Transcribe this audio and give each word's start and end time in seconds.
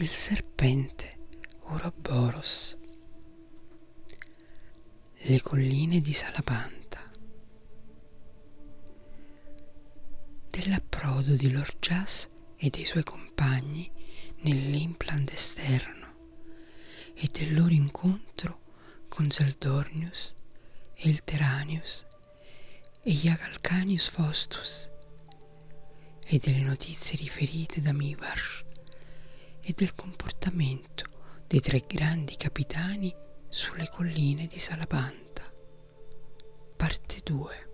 il 0.00 0.08
serpente 0.08 1.18
Ouroboros, 1.70 2.76
le 5.22 5.40
colline 5.42 6.00
di 6.00 6.12
Salapanta. 6.12 7.10
Dell'approdo 10.50 11.34
di 11.34 11.50
Lord 11.50 11.78
Jas 11.80 12.28
e 12.56 12.70
dei 12.70 12.84
suoi 12.84 13.02
compagni 13.02 13.90
nell'implant 14.42 15.32
esterno 15.32 16.14
e 17.14 17.28
del 17.32 17.54
loro 17.54 17.72
incontro 17.72 18.60
con 19.08 19.32
Zeldornius 19.32 20.34
e 20.94 21.08
il 21.08 21.24
Teranius 21.24 22.06
e 23.02 23.10
gli 23.10 23.26
Agalcanius 23.26 24.08
Faustus 24.10 24.90
e 26.24 26.38
delle 26.38 26.60
notizie 26.60 27.18
riferite 27.18 27.80
da 27.80 27.92
Mivarsh 27.92 28.66
e 29.68 29.74
del 29.76 29.94
comportamento 29.94 31.04
dei 31.46 31.60
tre 31.60 31.84
grandi 31.86 32.36
capitani 32.36 33.14
sulle 33.48 33.86
colline 33.90 34.46
di 34.46 34.58
Salapanta. 34.58 35.42
Parte 36.74 37.20
2 37.22 37.68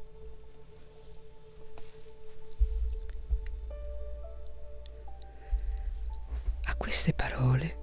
A 6.65 6.75
queste 6.75 7.13
parole 7.13 7.77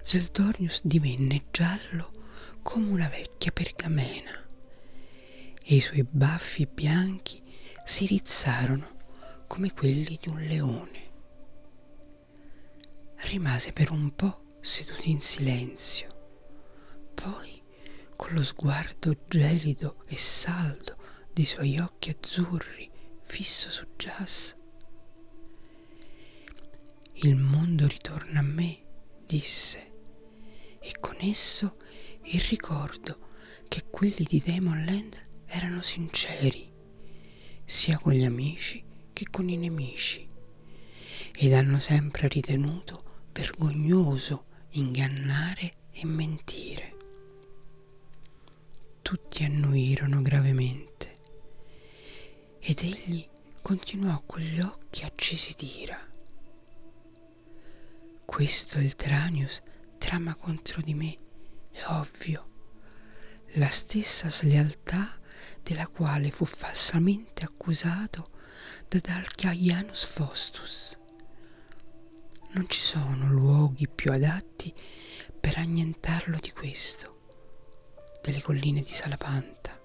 Zeldornius 0.00 0.80
divenne 0.82 1.42
giallo 1.50 2.12
come 2.62 2.88
una 2.88 3.08
vecchia 3.08 3.52
pergamena 3.52 4.42
e 5.62 5.74
i 5.74 5.80
suoi 5.80 6.02
baffi 6.08 6.66
bianchi 6.66 7.42
si 7.84 8.06
rizzarono 8.06 8.96
come 9.46 9.70
quelli 9.74 10.18
di 10.18 10.30
un 10.30 10.40
leone. 10.40 10.99
Rimase 13.30 13.72
per 13.72 13.92
un 13.92 14.12
po' 14.16 14.46
seduto 14.58 15.02
in 15.04 15.20
silenzio, 15.20 16.08
poi 17.14 17.62
con 18.16 18.32
lo 18.32 18.42
sguardo 18.42 19.16
gelido 19.28 20.02
e 20.08 20.16
saldo 20.16 20.96
dei 21.32 21.44
suoi 21.44 21.78
occhi 21.78 22.10
azzurri 22.10 22.90
fisso 23.22 23.70
su 23.70 23.86
Jas. 23.96 24.56
Il 27.22 27.36
mondo 27.36 27.86
ritorna 27.86 28.40
a 28.40 28.42
me, 28.42 28.82
disse, 29.24 29.90
e 30.80 30.92
con 30.98 31.14
esso 31.20 31.76
il 32.24 32.40
ricordo 32.40 33.28
che 33.68 33.84
quelli 33.90 34.24
di 34.24 34.42
Demon 34.44 34.84
Land 34.84 35.22
erano 35.46 35.82
sinceri, 35.82 36.68
sia 37.64 37.96
con 37.96 38.12
gli 38.12 38.24
amici 38.24 38.84
che 39.12 39.26
con 39.30 39.48
i 39.48 39.56
nemici, 39.56 40.28
ed 41.32 41.52
hanno 41.52 41.78
sempre 41.78 42.26
ritenuto 42.26 43.04
vergognoso 43.40 44.44
ingannare 44.72 45.72
e 45.92 46.04
mentire. 46.04 46.96
Tutti 49.00 49.44
annuirono 49.44 50.20
gravemente, 50.20 51.16
ed 52.58 52.80
egli 52.80 53.26
continuò 53.62 54.22
con 54.26 54.40
gli 54.42 54.60
occhi 54.60 55.04
accesi 55.04 55.54
d'ira. 55.56 55.98
Questo 58.26 58.78
il 58.78 58.94
Tranius 58.94 59.62
trama 59.96 60.34
contro 60.34 60.82
di 60.82 60.92
me, 60.92 61.16
è 61.70 61.82
ovvio. 61.86 62.48
La 63.54 63.68
stessa 63.68 64.28
slealtà 64.28 65.18
della 65.62 65.86
quale 65.86 66.30
fu 66.30 66.44
falsamente 66.44 67.44
accusato 67.44 68.32
da 68.86 68.98
Dalchiaianus 68.98 70.04
Faustus. 70.04 70.99
Non 72.52 72.68
ci 72.68 72.80
sono 72.80 73.30
luoghi 73.30 73.86
più 73.88 74.10
adatti 74.10 74.74
per 75.38 75.58
annientarlo 75.58 76.36
di 76.40 76.50
questo, 76.50 77.20
delle 78.22 78.42
colline 78.42 78.82
di 78.82 78.90
Salapanta. 78.90 79.80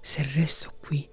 Se 0.00 0.22
resto 0.22 0.74
qui 0.80 1.08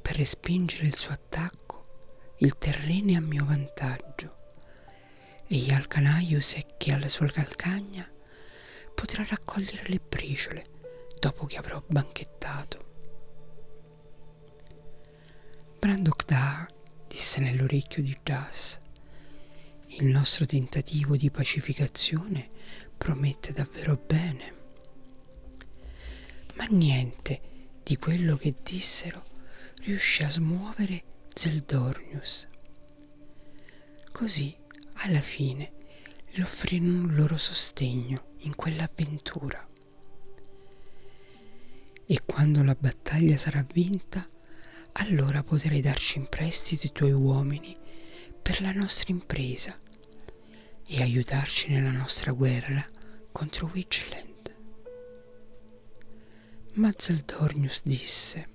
per 0.00 0.16
respingere 0.16 0.86
il 0.86 0.96
suo 0.96 1.12
attacco, 1.12 2.32
il 2.38 2.56
terreno 2.56 3.12
è 3.12 3.16
a 3.16 3.20
mio 3.20 3.44
vantaggio 3.44 4.34
e 5.46 5.66
è 5.66 6.66
che 6.78 6.92
alla 6.92 7.08
sua 7.08 7.26
calcagna 7.26 8.10
potrà 8.94 9.24
raccogliere 9.28 9.88
le 9.88 10.00
briciole 10.00 10.64
dopo 11.20 11.44
che 11.44 11.58
avrò 11.58 11.82
banchettato. 11.86 12.84
Brandok 15.78 16.24
Da 16.24 16.66
disse 17.06 17.40
nell'orecchio 17.40 18.02
di 18.02 18.18
Jas. 18.22 18.80
Il 19.96 20.06
nostro 20.06 20.44
tentativo 20.44 21.14
di 21.14 21.30
pacificazione 21.30 22.50
promette 22.98 23.52
davvero 23.52 23.96
bene. 23.96 24.54
Ma 26.54 26.64
niente 26.70 27.40
di 27.80 27.96
quello 27.96 28.34
che 28.34 28.56
dissero 28.60 29.24
riuscì 29.82 30.24
a 30.24 30.30
smuovere 30.30 31.04
Zeldornius. 31.32 32.48
Così, 34.10 34.52
alla 34.94 35.20
fine, 35.20 35.70
gli 36.28 36.40
offrirono 36.40 37.06
il 37.06 37.14
loro 37.14 37.36
sostegno 37.36 38.32
in 38.38 38.56
quell'avventura 38.56 39.64
e 42.04 42.20
quando 42.24 42.64
la 42.64 42.76
battaglia 42.76 43.36
sarà 43.36 43.64
vinta, 43.72 44.28
allora 44.94 45.44
potrai 45.44 45.80
darci 45.80 46.18
in 46.18 46.28
prestito 46.28 46.86
i 46.86 46.92
tuoi 46.92 47.12
uomini 47.12 47.76
per 48.42 48.60
la 48.60 48.72
nostra 48.72 49.12
impresa 49.12 49.80
e 50.86 51.02
aiutarci 51.02 51.70
nella 51.70 51.90
nostra 51.90 52.32
guerra 52.32 52.84
contro 53.32 53.70
Witchland. 53.72 54.54
Ma 56.74 56.92
Zeldornius 56.96 57.82
disse, 57.84 58.48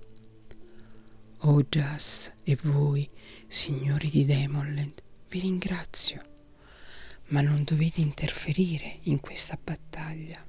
O 1.40 1.63
Jas 1.69 2.34
e 2.44 2.57
voi, 2.63 3.07
signori 3.47 4.09
di 4.09 4.25
Demonland, 4.25 5.01
vi 5.29 5.40
ringrazio, 5.40 6.22
ma 7.28 7.41
non 7.41 7.63
dovete 7.63 8.01
interferire 8.01 9.00
in 9.03 9.19
questa 9.19 9.57
battaglia. 9.61 10.46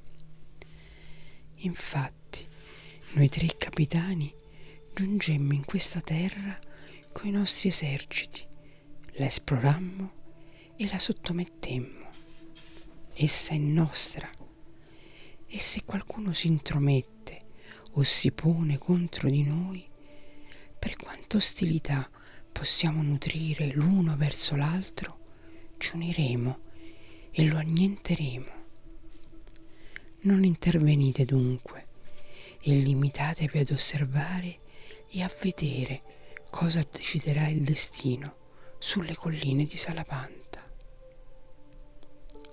Infatti, 1.62 2.46
noi 3.12 3.28
tre 3.28 3.48
capitani 3.56 4.34
giungemmo 4.92 5.52
in 5.52 5.64
questa 5.64 6.00
terra 6.00 6.58
con 7.12 7.26
i 7.26 7.30
nostri 7.30 7.68
eserciti, 7.68 8.46
la 9.12 9.26
esplorammo 9.26 10.19
e 10.80 10.88
la 10.88 10.98
sottomettemmo. 10.98 12.08
Essa 13.12 13.52
è 13.52 13.58
nostra. 13.58 14.30
E 15.46 15.60
se 15.60 15.82
qualcuno 15.84 16.32
si 16.32 16.46
intromette 16.46 17.42
o 17.92 18.02
si 18.02 18.32
pone 18.32 18.78
contro 18.78 19.28
di 19.28 19.42
noi, 19.42 19.86
per 20.78 20.96
quanta 20.96 21.36
ostilità 21.36 22.08
possiamo 22.50 23.02
nutrire 23.02 23.72
l'uno 23.72 24.16
verso 24.16 24.56
l'altro, 24.56 25.18
ci 25.76 25.96
uniremo 25.96 26.58
e 27.30 27.46
lo 27.46 27.58
annienteremo. 27.58 28.52
Non 30.20 30.44
intervenite 30.44 31.26
dunque 31.26 31.88
e 32.58 32.72
limitatevi 32.72 33.58
ad 33.58 33.70
osservare 33.70 34.60
e 35.10 35.20
a 35.20 35.30
vedere 35.42 36.00
cosa 36.48 36.82
deciderà 36.90 37.48
il 37.48 37.62
destino 37.64 38.36
sulle 38.78 39.14
colline 39.14 39.66
di 39.66 39.76
Salapanta. 39.76 40.39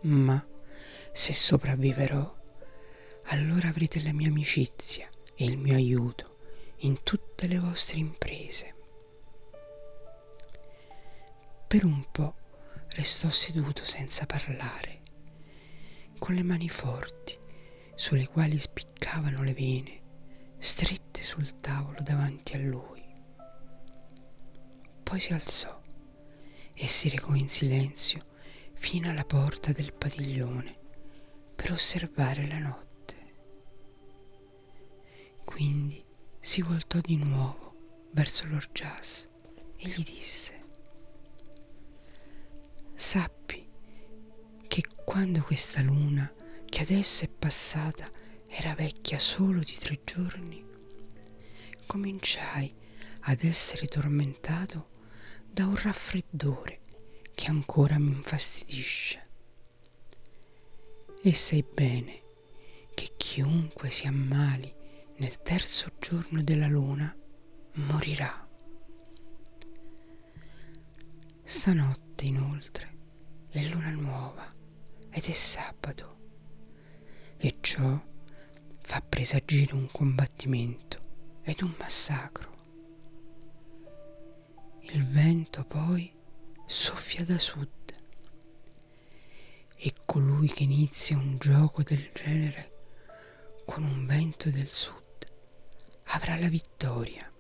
Ma 0.02 0.46
se 1.12 1.34
sopravviverò, 1.34 2.36
allora 3.26 3.70
avrete 3.70 4.02
la 4.04 4.14
mia 4.14 4.30
amicizia 4.30 5.10
e 5.36 5.46
il 5.46 5.58
mio 5.58 5.76
aiuto 5.76 6.38
in 6.82 7.02
tutte 7.04 7.48
le 7.48 7.60
vostre 7.60 7.98
imprese. 7.98 8.76
Per 11.68 11.84
un 11.84 12.06
po' 12.12 12.36
restò 12.90 13.30
seduto 13.30 13.84
senza 13.84 14.26
parlare, 14.26 15.02
con 16.18 16.36
le 16.36 16.44
mani 16.44 16.70
forti 16.70 17.38
sulle 17.96 18.28
quali 18.28 18.58
spiccavano 18.58 19.44
le 19.44 19.54
vene, 19.54 20.02
strette 20.60 21.24
sul 21.24 21.56
tavolo 21.58 22.00
davanti 22.02 22.56
a 22.56 22.60
lui. 22.60 23.04
Poi 25.04 25.20
si 25.20 25.34
alzò 25.34 25.82
e 26.74 26.88
si 26.88 27.10
recò 27.10 27.34
in 27.34 27.50
silenzio 27.50 28.26
fino 28.78 29.10
alla 29.10 29.26
porta 29.26 29.72
del 29.72 29.94
padiglione 29.94 30.76
per 31.56 31.72
osservare 31.72 32.48
la 32.48 32.60
notte. 32.60 33.16
Quindi 35.44 36.04
si 36.40 36.62
voltò 36.62 37.00
di 37.02 37.18
nuovo 37.18 38.08
verso 38.12 38.46
Lord 38.48 38.72
Jas 38.72 39.28
e 39.76 39.88
gli 39.88 40.04
disse 40.04 40.56
Sappi 42.94 43.68
che 44.68 44.84
quando 45.04 45.42
questa 45.42 45.82
luna 45.82 46.32
che 46.66 46.82
adesso 46.82 47.26
è 47.26 47.30
passata, 47.30 48.10
era 48.50 48.74
vecchia 48.76 49.20
solo 49.20 49.60
di 49.60 49.76
tre 49.80 50.00
giorni, 50.04 50.64
cominciai 51.86 52.74
ad 53.22 53.44
essere 53.44 53.88
tormentato 53.88 54.90
da 55.52 55.66
un 55.66 55.76
raffreddore 55.76 56.82
che 57.38 57.52
ancora 57.52 58.00
mi 58.00 58.10
infastidisce. 58.10 59.30
E 61.22 61.34
sai 61.34 61.64
bene 61.64 62.24
che 62.96 63.14
chiunque 63.16 63.92
si 63.92 64.08
ammali 64.08 64.74
nel 65.18 65.40
terzo 65.44 65.92
giorno 66.00 66.42
della 66.42 66.66
luna 66.66 67.16
morirà. 67.74 68.50
Stanotte 71.44 72.26
inoltre 72.26 72.98
è 73.50 73.64
luna 73.66 73.92
nuova 73.92 74.50
ed 75.12 75.24
è 75.24 75.32
sabato 75.32 76.18
e 77.38 77.58
ciò 77.62 78.04
fa 78.80 79.00
presagire 79.02 79.76
un 79.76 79.88
combattimento 79.92 81.00
ed 81.44 81.62
un 81.62 81.76
massacro. 81.78 82.56
Il 84.90 85.06
vento 85.06 85.64
poi 85.66 86.17
soffia 86.70 87.24
da 87.24 87.40
sud 87.40 87.70
e 89.78 89.94
colui 90.04 90.50
che 90.50 90.64
inizia 90.64 91.16
un 91.16 91.38
gioco 91.38 91.82
del 91.82 92.12
genere 92.14 92.72
con 93.66 93.84
un 93.84 94.06
vento 94.06 94.50
del 94.50 94.68
sud 94.68 95.32
avrà 96.08 96.38
la 96.38 96.50
vittoria. 96.50 97.32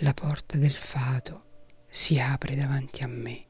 La 0.00 0.12
porta 0.12 0.58
del 0.58 0.74
fato 0.74 1.44
si 1.88 2.20
apre 2.20 2.54
davanti 2.54 3.02
a 3.04 3.06
me 3.06 3.46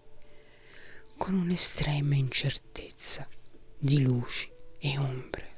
con 1.16 1.34
un'estrema 1.34 2.14
incertezza 2.14 3.28
di 3.76 4.00
luci 4.02 4.52
e 4.78 4.98
ombre. 4.98 5.56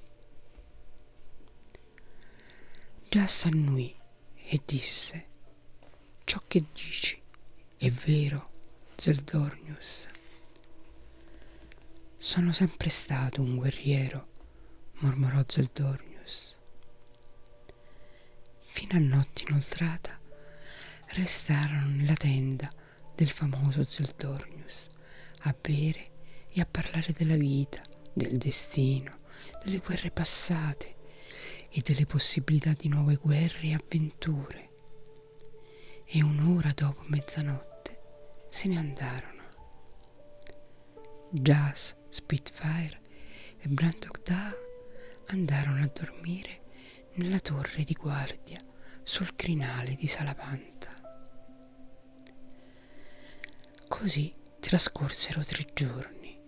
Già 3.11 3.27
s'annui 3.27 3.95
e 4.35 4.63
disse, 4.65 5.27
ciò 6.25 6.41
che 6.49 6.63
dici 6.73 7.22
è 7.83 7.91
vero, 7.91 8.51
Zeldornius. 8.95 10.07
Sono 12.17 12.53
sempre 12.53 12.89
stato 12.89 13.43
un 13.43 13.57
guerriero, 13.57 14.29
mormorò 14.99 15.43
Zeldornius. 15.45 16.61
Fino 18.67 18.97
a 18.97 19.01
notte 19.01 19.47
inoltrata 19.49 20.17
restarono 21.15 21.89
nella 21.89 22.15
tenda 22.15 22.73
del 23.17 23.29
famoso 23.29 23.83
Zeldornius 23.83 24.89
a 25.41 25.57
bere 25.61 26.05
e 26.51 26.61
a 26.61 26.67
parlare 26.71 27.11
della 27.11 27.35
vita, 27.35 27.83
del 28.13 28.39
destino, 28.39 29.19
delle 29.65 29.79
guerre 29.79 30.13
passate 30.13 30.95
e 31.69 31.81
delle 31.81 32.07
possibilità 32.07 32.75
di 32.75 32.87
nuove 32.87 33.17
guerre 33.17 33.63
e 33.63 33.75
avventure. 33.75 34.71
E 36.05 36.23
un'ora 36.23 36.71
dopo 36.75 37.03
mezzanotte 37.07 37.71
se 38.53 38.69
ne 38.69 38.77
andarono. 38.77 39.43
Jazz, 41.31 41.93
Spitfire 42.11 43.01
e 43.57 43.67
Brantok 43.69 44.23
Da 44.23 44.55
andarono 45.29 45.83
a 45.83 45.91
dormire 45.91 46.61
nella 47.15 47.41
torre 47.41 47.83
di 47.83 47.95
guardia 47.95 48.61
sul 49.03 49.35
crinale 49.35 49.95
di 49.95 50.07
Salavanta. 50.07 50.91
Così 53.89 54.35
trascorsero 54.61 55.43
tre 55.43 55.65
giorni, 55.73 56.39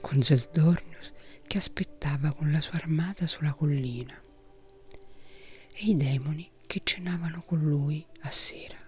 con 0.00 0.20
Zeldornius 0.20 1.12
che 1.46 1.58
aspettava 1.58 2.32
con 2.32 2.50
la 2.50 2.60
sua 2.60 2.78
armata 2.78 3.28
sulla 3.28 3.52
collina 3.52 4.20
e 5.72 5.84
i 5.84 5.96
demoni 5.96 6.50
che 6.66 6.80
cenavano 6.82 7.42
con 7.42 7.60
lui 7.60 8.04
a 8.22 8.30
sera. 8.32 8.81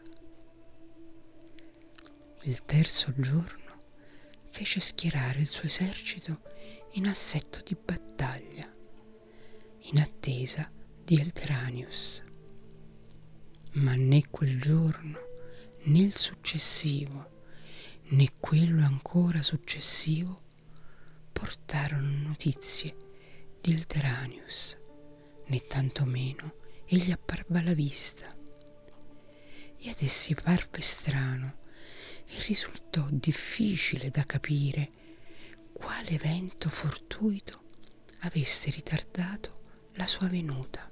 Il 2.47 2.63
terzo 2.67 3.11
giorno 3.17 3.73
fece 4.51 4.79
schierare 4.79 5.41
il 5.41 5.47
suo 5.47 5.63
esercito 5.63 6.43
in 6.93 7.07
assetto 7.07 7.63
di 7.65 7.75
battaglia, 7.75 8.71
in 9.93 9.99
attesa 9.99 10.69
di 11.03 11.19
Elteranius. 11.19 12.23
Ma 13.77 13.95
né 13.95 14.29
quel 14.29 14.61
giorno 14.61 15.19
né 15.85 15.99
il 16.01 16.15
successivo 16.15 17.41
né 18.09 18.29
quello 18.39 18.85
ancora 18.85 19.41
successivo 19.41 20.43
portarono 21.33 22.29
notizie 22.29 22.95
di 23.59 23.73
Elteranius, 23.73 24.77
né 25.47 25.67
tantomeno 25.67 26.57
egli 26.85 27.11
apparve 27.11 27.59
alla 27.59 27.73
vista. 27.73 28.27
E 29.79 29.89
ad 29.89 29.97
essi 30.01 30.35
parve 30.35 30.83
strano 30.83 31.63
risultò 32.41 33.07
difficile 33.11 34.11
da 34.11 34.25
capire 34.25 34.91
quale 35.73 36.11
evento 36.11 36.69
fortuito 36.69 37.63
avesse 38.21 38.71
ritardato 38.71 39.61
la 39.95 40.07
sua 40.07 40.29
venuta. 40.29 40.91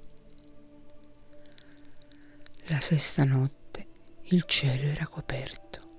La 2.67 2.79
sesta 2.79 3.23
notte 3.23 3.87
il 4.27 4.43
cielo 4.45 4.87
era 4.89 5.05
coperto 5.07 5.97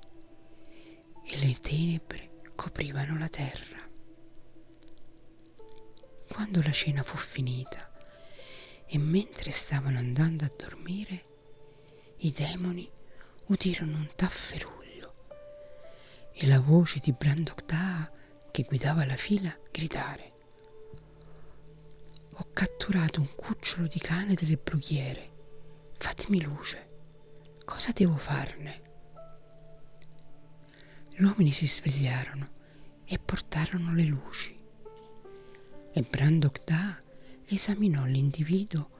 e 1.24 1.38
le 1.38 1.54
tenebre 1.54 2.42
coprivano 2.54 3.18
la 3.18 3.28
terra. 3.28 3.82
Quando 6.28 6.62
la 6.62 6.72
cena 6.72 7.02
fu 7.02 7.16
finita 7.16 7.92
e 8.86 8.98
mentre 8.98 9.50
stavano 9.50 9.98
andando 9.98 10.44
a 10.44 10.52
dormire, 10.56 11.24
i 12.18 12.32
demoni 12.32 12.90
udirono 13.46 13.96
un 13.96 14.08
tafferuglio 14.14 14.83
e 16.34 16.46
la 16.46 16.60
voce 16.60 17.00
di 17.00 17.12
Brandok 17.12 17.64
che 18.50 18.62
guidava 18.62 19.04
la 19.04 19.16
fila 19.16 19.56
gridare 19.70 20.32
ho 22.36 22.46
catturato 22.52 23.20
un 23.20 23.28
cucciolo 23.34 23.86
di 23.86 23.98
cane 23.98 24.34
delle 24.34 24.56
brughiere 24.56 25.30
fatemi 25.96 26.42
luce 26.42 26.88
cosa 27.64 27.92
devo 27.92 28.16
farne 28.16 28.84
gli 31.16 31.22
uomini 31.22 31.52
si 31.52 31.68
svegliarono 31.68 32.44
e 33.04 33.20
portarono 33.20 33.94
le 33.94 34.02
luci. 34.02 34.56
E 35.92 36.02
Brandok 36.02 36.64
Da 36.64 36.98
esaminò 37.46 38.04
l'individuo 38.04 38.90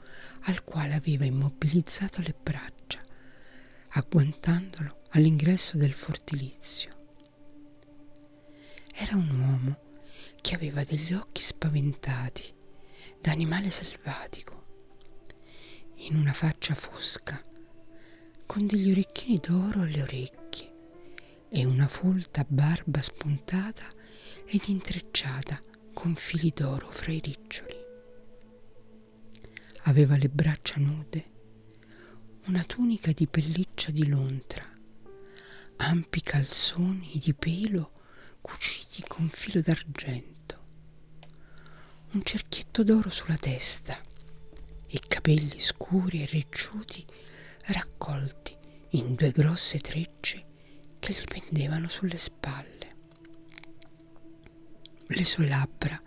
al 0.43 0.63
quale 0.63 0.95
aveva 0.95 1.25
immobilizzato 1.25 2.21
le 2.21 2.33
braccia, 2.41 3.01
agguantandolo 3.89 5.03
all'ingresso 5.11 5.77
del 5.77 5.93
fortilizio. 5.93 6.93
Era 8.97 9.17
un 9.17 9.29
uomo 9.29 9.77
che 10.41 10.55
aveva 10.55 10.85
degli 10.85 11.13
occhi 11.15 11.43
spaventati, 11.43 12.55
da 13.21 13.33
animale 13.33 13.69
selvatico, 13.69 14.63
in 15.97 16.15
una 16.17 16.33
faccia 16.33 16.75
fosca, 16.75 17.43
con 18.47 18.69
degli 18.69 18.93
orecchini 18.93 19.39
d'oro 19.39 19.83
alle 19.83 20.01
orecchie 20.01 20.73
e 21.49 21.65
una 21.65 21.89
folta 21.89 22.47
barba 22.47 23.03
spuntata 23.03 23.85
ed 24.47 24.63
intrecciata 24.69 25.61
con 25.93 26.15
fili 26.15 26.53
d'oro 26.55 26.89
fra 26.93 27.11
i 27.11 27.21
riccioli. 27.21 27.77
Aveva 29.87 30.17
le 30.17 30.29
braccia 30.29 30.77
nude, 30.79 31.33
una 32.47 32.63
tunica 32.63 33.11
di 33.11 33.27
pelliccia 33.27 33.91
di 33.91 34.07
lontra, 34.07 34.65
ampi 35.79 36.23
calzoni 36.23 37.19
di 37.21 37.35
pelo 37.35 37.91
cuciti 38.45 39.03
con 39.09 39.27
filo 39.31 39.63
d'argento, 39.63 40.65
un 42.11 42.23
cerchietto 42.23 42.85
d'oro 42.85 43.09
sulla 43.09 43.39
testa 43.39 43.99
e 44.87 45.01
capelli 45.09 45.59
scuri 45.59 46.23
e 46.23 46.27
ricciuti 46.27 47.07
raccolti 47.69 48.55
in 48.91 49.15
due 49.15 49.31
grosse 49.31 49.79
trecce 49.79 50.45
che 50.99 51.13
gli 51.15 51.25
pendevano 51.25 51.89
sulle 51.89 52.19
spalle. 52.19 52.97
Le 55.07 55.25
sue 55.25 55.49
labbra 55.49 55.99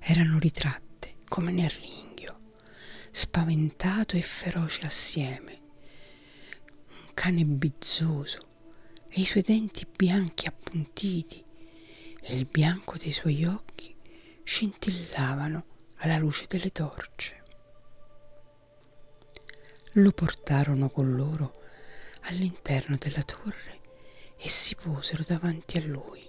erano 0.00 0.38
ritratte 0.38 1.16
come 1.28 1.52
nel 1.52 1.68
ringhio, 1.68 2.52
spaventato 3.10 4.16
e 4.16 4.22
feroce 4.22 4.86
assieme. 4.86 5.60
Un 6.88 7.12
cane 7.12 7.44
bizzoso 7.44 8.48
e 9.06 9.20
i 9.20 9.24
suoi 9.26 9.42
denti 9.42 9.86
bianchi 9.86 10.46
appuntiti 10.46 11.43
e 12.26 12.34
il 12.34 12.46
bianco 12.46 12.96
dei 12.96 13.12
suoi 13.12 13.44
occhi 13.44 13.94
scintillavano 14.42 15.64
alla 15.96 16.16
luce 16.16 16.46
delle 16.48 16.70
torce. 16.70 17.42
Lo 19.92 20.10
portarono 20.10 20.88
con 20.88 21.14
loro 21.14 21.60
all'interno 22.22 22.96
della 22.96 23.22
torre 23.22 23.80
e 24.38 24.48
si 24.48 24.74
posero 24.74 25.22
davanti 25.26 25.76
a 25.76 25.84
lui. 25.84 26.26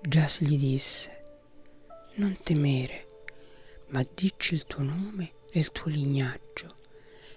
Jas 0.00 0.40
gli 0.40 0.58
disse, 0.58 1.40
non 2.14 2.38
temere, 2.42 3.06
ma 3.88 4.02
dici 4.14 4.54
il 4.54 4.64
tuo 4.64 4.82
nome 4.82 5.34
e 5.50 5.60
il 5.60 5.70
tuo 5.72 5.90
lignaggio, 5.90 6.74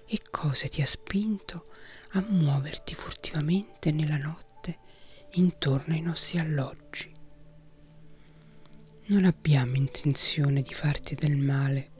e 0.05 0.19
cosa 0.29 0.67
ti 0.67 0.81
ha 0.81 0.85
spinto 0.85 1.65
a 2.11 2.21
muoverti 2.21 2.95
furtivamente 2.95 3.91
nella 3.91 4.17
notte 4.17 4.50
intorno 5.33 5.93
ai 5.93 6.01
nostri 6.01 6.39
alloggi. 6.39 7.09
Non 9.05 9.25
abbiamo 9.25 9.75
intenzione 9.75 10.61
di 10.61 10.73
farti 10.73 11.15
del 11.15 11.37
male, 11.37 11.91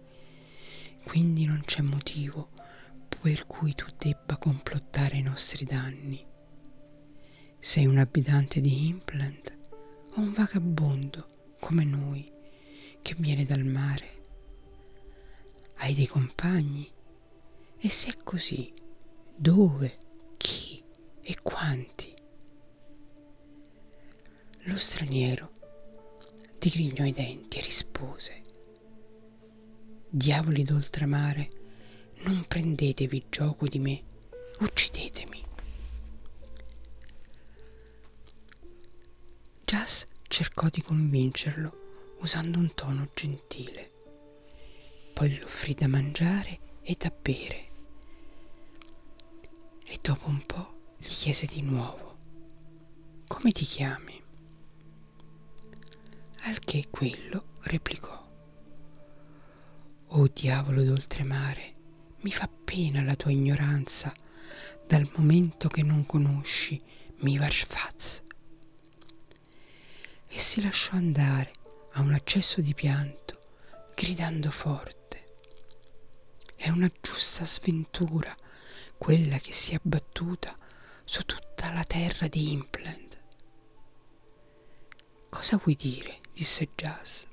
quindi 1.04 1.46
non 1.46 1.62
c'è 1.66 1.82
motivo 1.82 2.50
per 3.22 3.46
cui 3.46 3.74
tu 3.74 3.86
debba 3.98 4.38
complottare 4.38 5.18
i 5.18 5.22
nostri 5.22 5.66
danni. 5.66 6.26
Sei 7.60 7.86
un 7.86 7.98
abitante 8.00 8.60
di 8.60 8.88
Implant 8.88 9.58
o 10.16 10.22
un 10.22 10.34
vagabondo 10.34 11.56
come 11.60 11.84
noi 11.84 12.30
che 13.02 13.16
viene 13.18 13.44
dal 13.44 13.64
mare? 13.64 14.20
Hai 15.78 15.94
dei 15.94 16.08
compagni? 16.08 16.90
E 17.78 17.90
se 17.90 18.10
è 18.10 18.18
così, 18.24 18.72
dove, 19.36 19.98
chi 20.38 20.84
e 21.22 21.36
quanti? 21.42 22.14
Lo 24.65 24.77
straniero 24.77 25.51
digrignò 26.60 27.03
i 27.03 27.12
denti 27.12 27.58
e 27.58 27.62
rispose 27.62 28.41
Diavoli 30.13 30.63
d'oltremare, 30.63 31.50
non 32.24 32.44
prendetevi 32.46 33.27
gioco 33.30 33.65
di 33.65 33.80
me, 33.80 34.03
uccidetemi. 34.60 35.41
Jas 39.63 40.06
cercò 40.27 40.68
di 40.68 40.82
convincerlo 40.82 42.18
usando 42.20 42.60
un 42.60 42.74
tono 42.75 43.08
gentile. 43.13 43.89
Poi 45.13 45.30
gli 45.30 45.41
offrì 45.41 45.75
da 45.75 45.88
mangiare 45.88 46.60
e 46.82 46.98
da 47.00 47.10
bere. 47.10 47.65
E 49.86 49.98
dopo 50.01 50.27
un 50.27 50.46
po' 50.46 50.96
gli 50.98 51.08
chiese 51.08 51.46
di 51.46 51.62
nuovo: 51.62 52.18
Come 53.27 53.51
ti 53.51 53.63
chiami? 53.63 54.21
Al 56.43 56.60
che 56.60 56.88
quello 56.89 57.57
replicò: 57.62 58.27
Oh 60.07 60.27
diavolo 60.27 60.83
d'oltremare, 60.83 61.75
mi 62.21 62.31
fa 62.31 62.48
pena 62.48 63.03
la 63.03 63.15
tua 63.15 63.31
ignoranza 63.31 64.12
dal 64.88 65.10
momento 65.15 65.67
che 65.67 65.83
non 65.83 66.05
conosci 66.05 66.81
Mivar 67.17 67.51
Schfaz 67.51 68.24
e 70.27 70.39
si 70.39 70.62
lasciò 70.62 70.95
andare 70.95 71.51
a 71.93 72.01
un 72.01 72.13
accesso 72.13 72.60
di 72.62 72.74
pianto, 72.74 73.39
gridando 73.93 74.50
forte. 74.50 75.00
È 76.55 76.69
una 76.69 76.91
giusta 77.01 77.45
sventura 77.45 78.36
quella 78.98 79.38
che 79.38 79.51
si 79.51 79.74
è 79.74 79.75
abbattuta 79.75 80.57
su 81.03 81.21
tutta 81.24 81.71
la 81.74 81.83
terra 81.83 82.27
di 82.27 82.51
Implant. 82.51 83.19
Cosa 85.29 85.57
vuoi 85.57 85.75
dire? 85.75 86.21
Disse 86.34 86.70
Jas. 86.76 87.28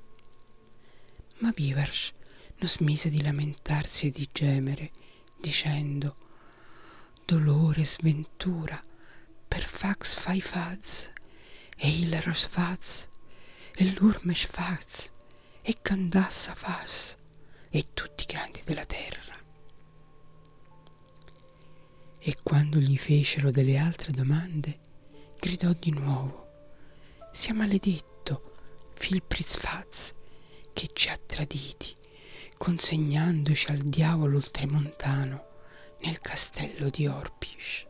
Ma 1.39 1.51
Vivarsh 1.51 2.13
non 2.57 2.69
smise 2.69 3.09
di 3.09 3.21
lamentarsi 3.21 4.07
e 4.07 4.11
di 4.11 4.27
gemere, 4.31 4.91
dicendo 5.39 6.15
dolore, 7.25 7.85
sventura, 7.85 8.81
per 9.47 9.63
fax 9.63 10.15
fai 10.15 10.41
faz 10.41 11.11
e 11.81 11.87
Hilaros 11.87 12.45
faz, 12.45 13.07
e 13.75 13.93
Lurmesh 13.97 14.47
faz, 14.47 15.11
e 15.61 15.75
Candassa 15.81 16.53
faz, 16.53 17.15
e 17.69 17.85
tutti 17.93 18.23
i 18.23 18.25
grandi 18.25 18.61
della 18.65 18.85
terra. 18.85 19.37
E 22.19 22.35
quando 22.43 22.79
gli 22.79 22.97
fecero 22.97 23.49
delle 23.49 23.77
altre 23.77 24.11
domande, 24.11 24.79
gridò 25.39 25.71
di 25.71 25.91
nuovo, 25.91 26.47
sia 27.31 27.53
maledetto 27.53 28.48
Filprizfaz 29.01 30.13
che 30.73 30.89
ci 30.93 31.09
ha 31.09 31.17
traditi, 31.17 31.95
consegnandoci 32.57 33.71
al 33.71 33.77
diavolo 33.77 34.35
oltremontano 34.35 35.47
nel 36.01 36.19
castello 36.19 36.89
di 36.89 37.07
Orpish. 37.07 37.87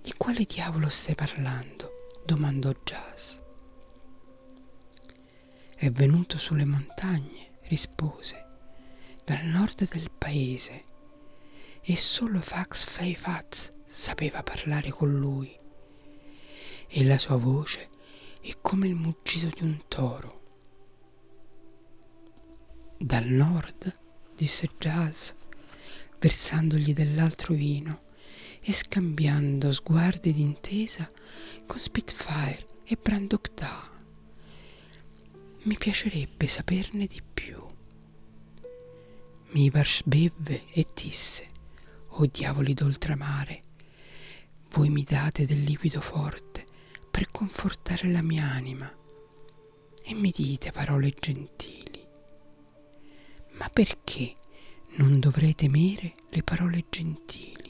Di 0.00 0.14
quale 0.16 0.44
diavolo 0.44 0.88
stai 0.88 1.16
parlando? 1.16 2.08
domandò 2.24 2.72
Jas. 2.84 3.42
È 5.74 5.90
venuto 5.90 6.38
sulle 6.38 6.64
montagne, 6.64 7.48
rispose, 7.64 8.46
dal 9.24 9.44
nord 9.44 9.86
del 9.90 10.10
paese, 10.16 10.84
e 11.82 11.96
solo 11.96 12.40
Fax 12.40 12.84
Feifaz 12.84 13.72
sapeva 13.84 14.42
parlare 14.44 14.90
con 14.90 15.12
lui, 15.12 15.54
e 16.86 17.04
la 17.04 17.18
sua 17.18 17.36
voce 17.36 17.90
è 18.42 18.50
come 18.60 18.88
il 18.88 18.96
muggito 18.96 19.46
di 19.46 19.62
un 19.62 19.82
toro. 19.86 20.40
Dal 22.98 23.26
nord, 23.26 23.96
disse 24.36 24.68
Jas, 24.78 25.32
versandogli 26.18 26.92
dell'altro 26.92 27.54
vino, 27.54 28.02
e 28.60 28.72
scambiando 28.72 29.70
sguardi 29.70 30.32
d'intesa 30.32 31.08
con 31.66 31.78
Spitfire 31.78 32.66
e 32.84 32.98
Brandok 33.00 33.50
Mi 35.62 35.76
piacerebbe 35.76 36.46
saperne 36.48 37.06
di 37.06 37.20
più. 37.22 37.64
Mivarsh 39.50 40.02
bevve 40.04 40.64
e 40.72 40.86
disse, 40.92 41.46
o 42.14 42.26
diavoli 42.26 42.74
d'oltramare, 42.74 43.62
voi 44.70 44.90
mi 44.90 45.04
date 45.04 45.46
del 45.46 45.62
liquido 45.62 46.00
forte 46.00 46.51
per 47.12 47.30
confortare 47.30 48.10
la 48.10 48.22
mia 48.22 48.50
anima 48.50 48.92
e 50.02 50.14
mi 50.14 50.32
dite 50.34 50.72
parole 50.72 51.14
gentili. 51.20 52.04
Ma 53.52 53.68
perché 53.68 54.34
non 54.96 55.20
dovrei 55.20 55.54
temere 55.54 56.14
le 56.30 56.42
parole 56.42 56.86
gentili? 56.90 57.62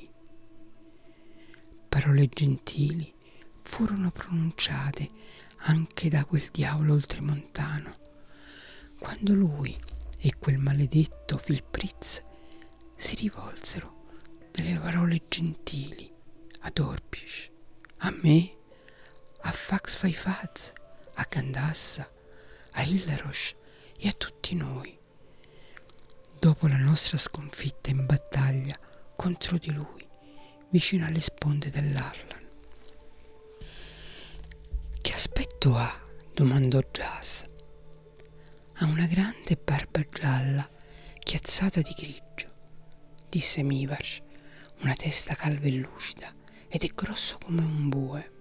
parole 1.92 2.26
gentili 2.28 3.12
furono 3.60 4.10
pronunciate 4.10 5.10
anche 5.64 6.08
da 6.08 6.24
quel 6.24 6.48
diavolo 6.50 6.94
oltremontano, 6.94 7.96
quando 8.98 9.34
lui 9.34 9.78
e 10.16 10.32
quel 10.38 10.56
maledetto 10.56 11.36
Filpritz 11.36 12.22
si 12.96 13.14
rivolsero 13.16 14.06
delle 14.50 14.78
parole 14.78 15.20
gentili 15.28 16.10
ad 16.60 16.78
Orpish, 16.78 17.50
a 17.98 18.10
me, 18.22 18.56
a 19.42 19.52
Fax 19.52 19.96
Faifaz, 19.96 20.72
a 21.14 21.26
Gandassa, 21.28 22.08
a 22.72 22.82
Illerosh 22.82 23.54
e 23.98 24.08
a 24.08 24.12
tutti 24.12 24.54
noi. 24.54 24.96
Dopo 26.38 26.66
la 26.66 26.76
nostra 26.76 27.18
sconfitta 27.18 27.90
in 27.90 28.06
battaglia 28.06 28.74
contro 29.16 29.58
di 29.58 29.72
lui, 29.72 30.06
vicino 30.70 31.06
alle 31.06 31.20
sponde 31.20 31.70
dell'Arlan. 31.70 32.48
Che 35.00 35.12
aspetto 35.12 35.76
ha? 35.76 36.00
domandò 36.32 36.80
Jas. 36.90 37.46
Ha 38.74 38.84
una 38.86 39.06
grande 39.06 39.56
barba 39.56 40.04
gialla 40.08 40.68
chiazzata 41.18 41.80
di 41.80 41.92
grigio, 41.96 42.50
disse 43.28 43.62
Mivarsh, 43.62 44.22
una 44.80 44.94
testa 44.94 45.34
calva 45.34 45.66
e 45.66 45.72
lucida 45.72 46.32
ed 46.68 46.84
è 46.84 46.88
grosso 46.88 47.38
come 47.38 47.60
un 47.60 47.88
bue. 47.88 48.31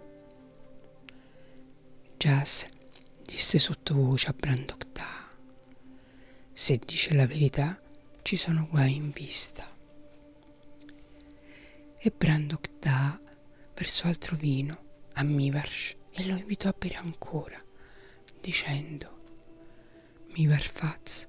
Jas 2.24 2.68
disse 3.26 3.58
sottovoce 3.58 4.28
a 4.28 4.36
Brandocta. 4.38 5.28
Se 6.54 6.80
dice 6.86 7.16
la 7.16 7.26
verità, 7.26 7.82
ci 8.22 8.36
sono 8.36 8.68
guai 8.70 8.94
in 8.96 9.10
vista 9.10 9.68
e 11.98 12.14
Brandok 12.16 12.74
dà 12.78 13.20
verso 13.74 14.06
altro 14.06 14.36
vino 14.36 14.84
a 15.14 15.24
Mivarsh 15.24 15.96
e 16.12 16.28
lo 16.28 16.36
invitò 16.36 16.70
a 16.70 16.76
bere 16.78 16.94
ancora, 16.98 17.60
dicendo 18.40 19.20
Mivarfaz, 20.36 21.28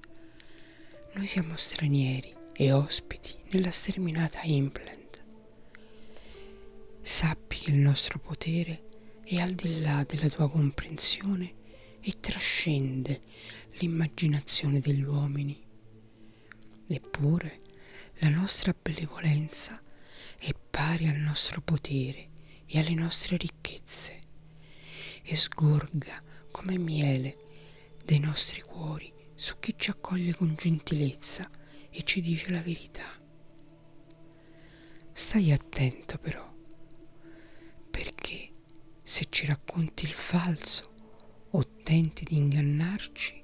noi 1.14 1.26
siamo 1.26 1.56
stranieri 1.56 2.36
e 2.52 2.70
ospiti 2.70 3.34
nella 3.50 3.70
sterminata 3.70 4.42
Implant. 4.42 5.24
Sappi 7.00 7.56
che 7.56 7.70
il 7.70 7.78
nostro 7.78 8.18
potere 8.18 8.90
è 9.24 9.36
al 9.38 9.52
di 9.52 9.80
là 9.80 10.04
della 10.04 10.28
tua 10.28 10.50
comprensione 10.50 11.60
e 12.00 12.12
trascende 12.20 13.22
l'immaginazione 13.78 14.80
degli 14.80 15.02
uomini. 15.02 15.58
Eppure 16.86 17.60
la 18.18 18.28
nostra 18.28 18.74
benevolenza 18.80 19.80
è 20.38 20.52
pari 20.70 21.06
al 21.06 21.16
nostro 21.16 21.60
potere 21.60 22.28
e 22.66 22.78
alle 22.78 22.94
nostre 22.94 23.36
ricchezze 23.36 24.20
e 25.22 25.34
sgorga 25.36 26.22
come 26.50 26.76
miele 26.78 27.36
dei 28.04 28.18
nostri 28.18 28.60
cuori 28.60 29.12
su 29.34 29.58
chi 29.58 29.74
ci 29.76 29.90
accoglie 29.90 30.34
con 30.34 30.54
gentilezza 30.56 31.48
e 31.90 32.02
ci 32.02 32.20
dice 32.20 32.50
la 32.50 32.62
verità. 32.62 33.06
Stai 35.12 35.52
attento 35.52 36.18
però, 36.18 36.50
perché 37.90 38.51
se 39.12 39.26
ci 39.28 39.44
racconti 39.44 40.06
il 40.06 40.12
falso 40.14 40.90
o 41.50 41.66
tenti 41.82 42.24
di 42.24 42.38
ingannarci, 42.38 43.42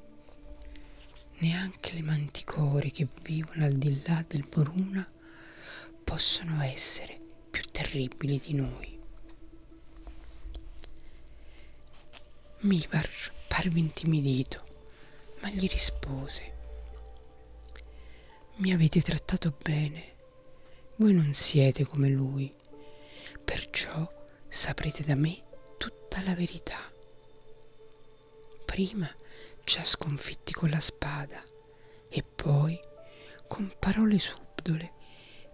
neanche 1.40 1.92
le 1.92 2.00
manticore 2.00 2.90
che 2.90 3.06
vivono 3.20 3.66
al 3.66 3.74
di 3.74 4.00
là 4.06 4.24
del 4.26 4.46
Boruna 4.48 5.06
possono 6.02 6.62
essere 6.62 7.20
più 7.50 7.64
terribili 7.70 8.38
di 8.38 8.54
noi. 8.54 8.98
Mivarch 12.60 13.30
parve 13.48 13.78
intimidito, 13.78 14.64
ma 15.42 15.50
gli 15.50 15.68
rispose 15.68 16.54
Mi 18.56 18.72
avete 18.72 19.02
trattato 19.02 19.54
bene, 19.62 20.14
voi 20.96 21.12
non 21.12 21.34
siete 21.34 21.84
come 21.84 22.08
lui, 22.08 22.50
perciò 23.44 24.10
saprete 24.48 25.04
da 25.04 25.14
me 25.14 25.42
tutta 26.08 26.22
la 26.24 26.34
verità. 26.34 26.78
Prima 28.64 29.08
ci 29.64 29.78
ha 29.78 29.84
sconfitti 29.84 30.54
con 30.54 30.70
la 30.70 30.80
spada 30.80 31.42
e 32.08 32.22
poi, 32.22 32.80
con 33.46 33.70
parole 33.78 34.18
subdole, 34.18 34.92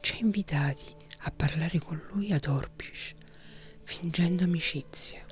ci 0.00 0.14
ha 0.14 0.18
invitati 0.18 0.94
a 1.22 1.32
parlare 1.32 1.80
con 1.80 2.00
lui 2.10 2.32
ad 2.32 2.46
Orpish, 2.46 3.14
fingendo 3.82 4.44
amicizia 4.44 5.22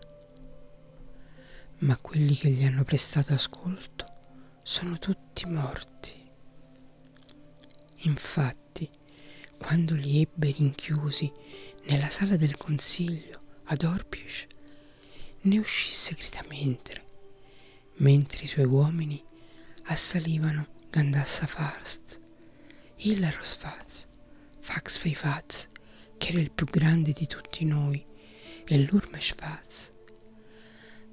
ma 1.78 1.96
quelli 1.96 2.36
che 2.36 2.48
gli 2.48 2.62
hanno 2.62 2.84
prestato 2.84 3.32
ascolto 3.32 4.06
sono 4.62 4.98
tutti 4.98 5.46
morti. 5.46 6.30
Infatti, 8.04 8.88
quando 9.58 9.96
li 9.96 10.20
ebbe 10.20 10.52
rinchiusi 10.52 11.32
nella 11.86 12.08
sala 12.08 12.36
del 12.36 12.56
consiglio 12.56 13.36
ad 13.64 13.82
Orpius, 13.82 14.46
ne 15.42 15.58
uscì 15.58 15.90
segretamente, 15.90 16.94
mentre 17.96 18.44
i 18.44 18.46
suoi 18.46 18.64
uomini 18.64 19.22
assalivano 19.84 20.68
Gandassa 20.88 21.46
Farst, 21.46 22.20
Ilaros 22.96 23.56
Faz, 23.56 24.06
Fax 24.60 24.98
Feifaz, 24.98 25.66
che 26.16 26.28
era 26.28 26.40
il 26.40 26.52
più 26.52 26.66
grande 26.66 27.12
di 27.12 27.26
tutti 27.26 27.64
noi, 27.64 28.04
e 28.64 28.78
l'Urmesh 28.84 29.34
Faz, 29.36 29.90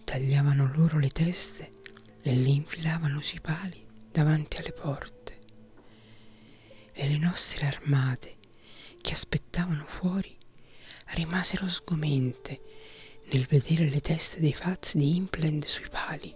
tagliavano 0.04 0.72
loro 0.76 1.00
le 1.00 1.10
teste 1.10 1.72
e 2.22 2.32
li 2.34 2.54
infilavano 2.54 3.22
sui 3.22 3.42
pali 3.42 3.84
davanti 4.12 4.58
alle 4.58 4.72
porte. 4.74 5.38
E 6.92 7.08
le 7.08 7.18
nostre 7.18 7.66
armate, 7.66 8.38
che 9.02 9.14
aspettavano 9.14 9.86
fuori, 9.86 10.38
rimasero 11.14 11.68
sgomente 11.68 12.69
nel 13.32 13.46
vedere 13.46 13.90
le 13.90 14.00
teste 14.00 14.40
dei 14.40 14.54
fazzi 14.54 14.98
di 14.98 15.16
Implend 15.16 15.64
sui 15.66 15.88
pali, 15.90 16.34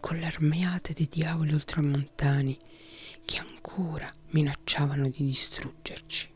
con 0.00 0.16
le 0.16 0.26
armeate 0.26 0.92
dei 0.92 1.08
diavoli 1.10 1.52
oltramontani 1.54 2.56
che 3.24 3.38
ancora 3.38 4.10
minacciavano 4.30 5.08
di 5.08 5.24
distruggerci. 5.24 6.30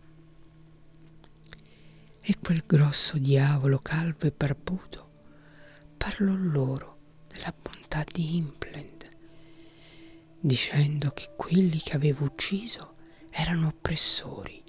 E 2.24 2.34
quel 2.40 2.62
grosso 2.66 3.18
diavolo 3.18 3.78
calvo 3.78 4.26
e 4.26 4.32
barbuto 4.36 5.10
parlò 5.96 6.34
loro 6.34 6.98
della 7.28 7.54
bontà 7.60 8.04
di 8.10 8.36
Implend, 8.36 9.08
dicendo 10.40 11.10
che 11.10 11.30
quelli 11.36 11.78
che 11.78 11.94
aveva 11.94 12.24
ucciso 12.24 12.94
erano 13.30 13.68
oppressori 13.68 14.60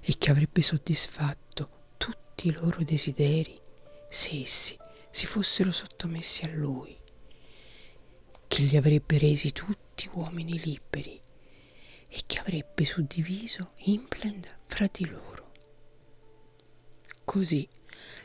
e 0.00 0.14
che 0.18 0.30
avrebbe 0.30 0.62
soddisfatto 0.62 1.70
tutti 1.96 2.48
i 2.48 2.52
loro 2.52 2.82
desideri 2.82 3.66
se 4.08 4.40
essi 4.40 4.76
si 5.10 5.26
fossero 5.26 5.70
sottomessi 5.70 6.44
a 6.44 6.48
lui, 6.48 6.96
che 8.46 8.62
li 8.62 8.76
avrebbe 8.76 9.18
resi 9.18 9.52
tutti 9.52 10.08
uomini 10.12 10.58
liberi 10.58 11.20
e 12.08 12.20
che 12.26 12.38
avrebbe 12.38 12.84
suddiviso 12.84 13.72
Implend 13.84 14.58
fra 14.66 14.88
di 14.90 15.06
loro. 15.06 15.52
Così 17.24 17.68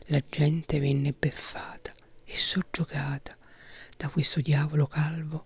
la 0.08 0.24
gente 0.30 0.80
venne 0.80 1.14
beffata 1.14 1.94
e 2.24 2.38
soggiogata 2.38 3.38
da 3.98 4.08
questo 4.10 4.40
diavolo 4.40 4.88
calvo 4.88 5.46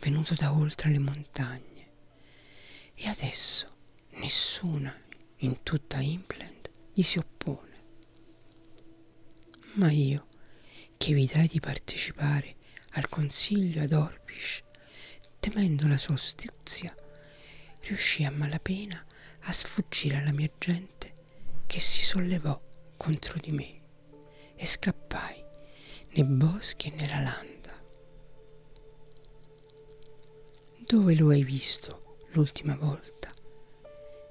venuto 0.00 0.34
da 0.34 0.52
oltre 0.52 0.90
le 0.90 0.98
montagne. 0.98 1.66
E 2.94 3.08
adesso 3.08 3.76
nessuna 4.10 4.94
in 5.38 5.62
tutta 5.62 6.00
Impland 6.00 6.70
gli 6.92 7.02
si 7.02 7.18
oppone. 7.18 7.67
Ma 9.78 9.92
io, 9.92 10.26
che 10.96 11.12
evitai 11.12 11.46
di 11.46 11.60
partecipare 11.60 12.56
al 12.94 13.08
consiglio 13.08 13.84
ad 13.84 13.92
Orpish, 13.92 14.64
temendo 15.38 15.86
la 15.86 15.96
sua 15.96 16.14
astuzia, 16.14 16.92
riuscii 17.82 18.24
a 18.24 18.32
malapena 18.32 19.00
a 19.42 19.52
sfuggire 19.52 20.16
alla 20.16 20.32
mia 20.32 20.50
gente 20.58 21.14
che 21.66 21.78
si 21.78 22.02
sollevò 22.02 22.60
contro 22.96 23.38
di 23.38 23.52
me 23.52 23.80
e 24.56 24.66
scappai 24.66 25.44
nei 26.14 26.24
boschi 26.24 26.88
e 26.88 26.96
nella 26.96 27.20
landa. 27.20 27.80
Dove 30.76 31.14
lo 31.14 31.28
hai 31.28 31.44
visto 31.44 32.16
l'ultima 32.32 32.74
volta? 32.74 33.32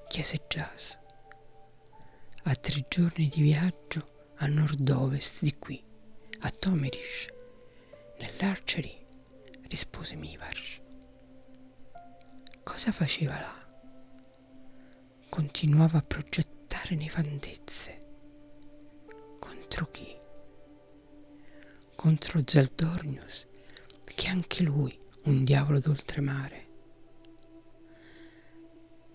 chiese 0.09 0.41
Jas. 0.49 0.99
A 2.43 2.55
tre 2.55 2.85
giorni 2.89 3.29
di 3.29 3.41
viaggio 3.41 4.15
a 4.37 4.47
nord-ovest 4.47 5.43
di 5.43 5.55
qui, 5.57 5.83
a 6.41 6.49
Tomerish, 6.49 7.27
nell'Archery, 8.19 9.05
rispose 9.69 10.15
Mivarch. 10.15 10.81
Cosa 12.63 12.91
faceva 12.91 13.39
là? 13.39 13.67
Continuava 15.29 15.99
a 15.99 16.01
progettare 16.01 16.95
nefandezze. 16.95 18.05
Contro 19.39 19.85
chi? 19.91 20.17
contro 21.97 22.41
Zeldornius, 22.45 23.47
che 24.05 24.27
anche 24.29 24.61
lui 24.61 24.95
un 25.23 25.43
diavolo 25.43 25.79
d'oltremare. 25.79 26.65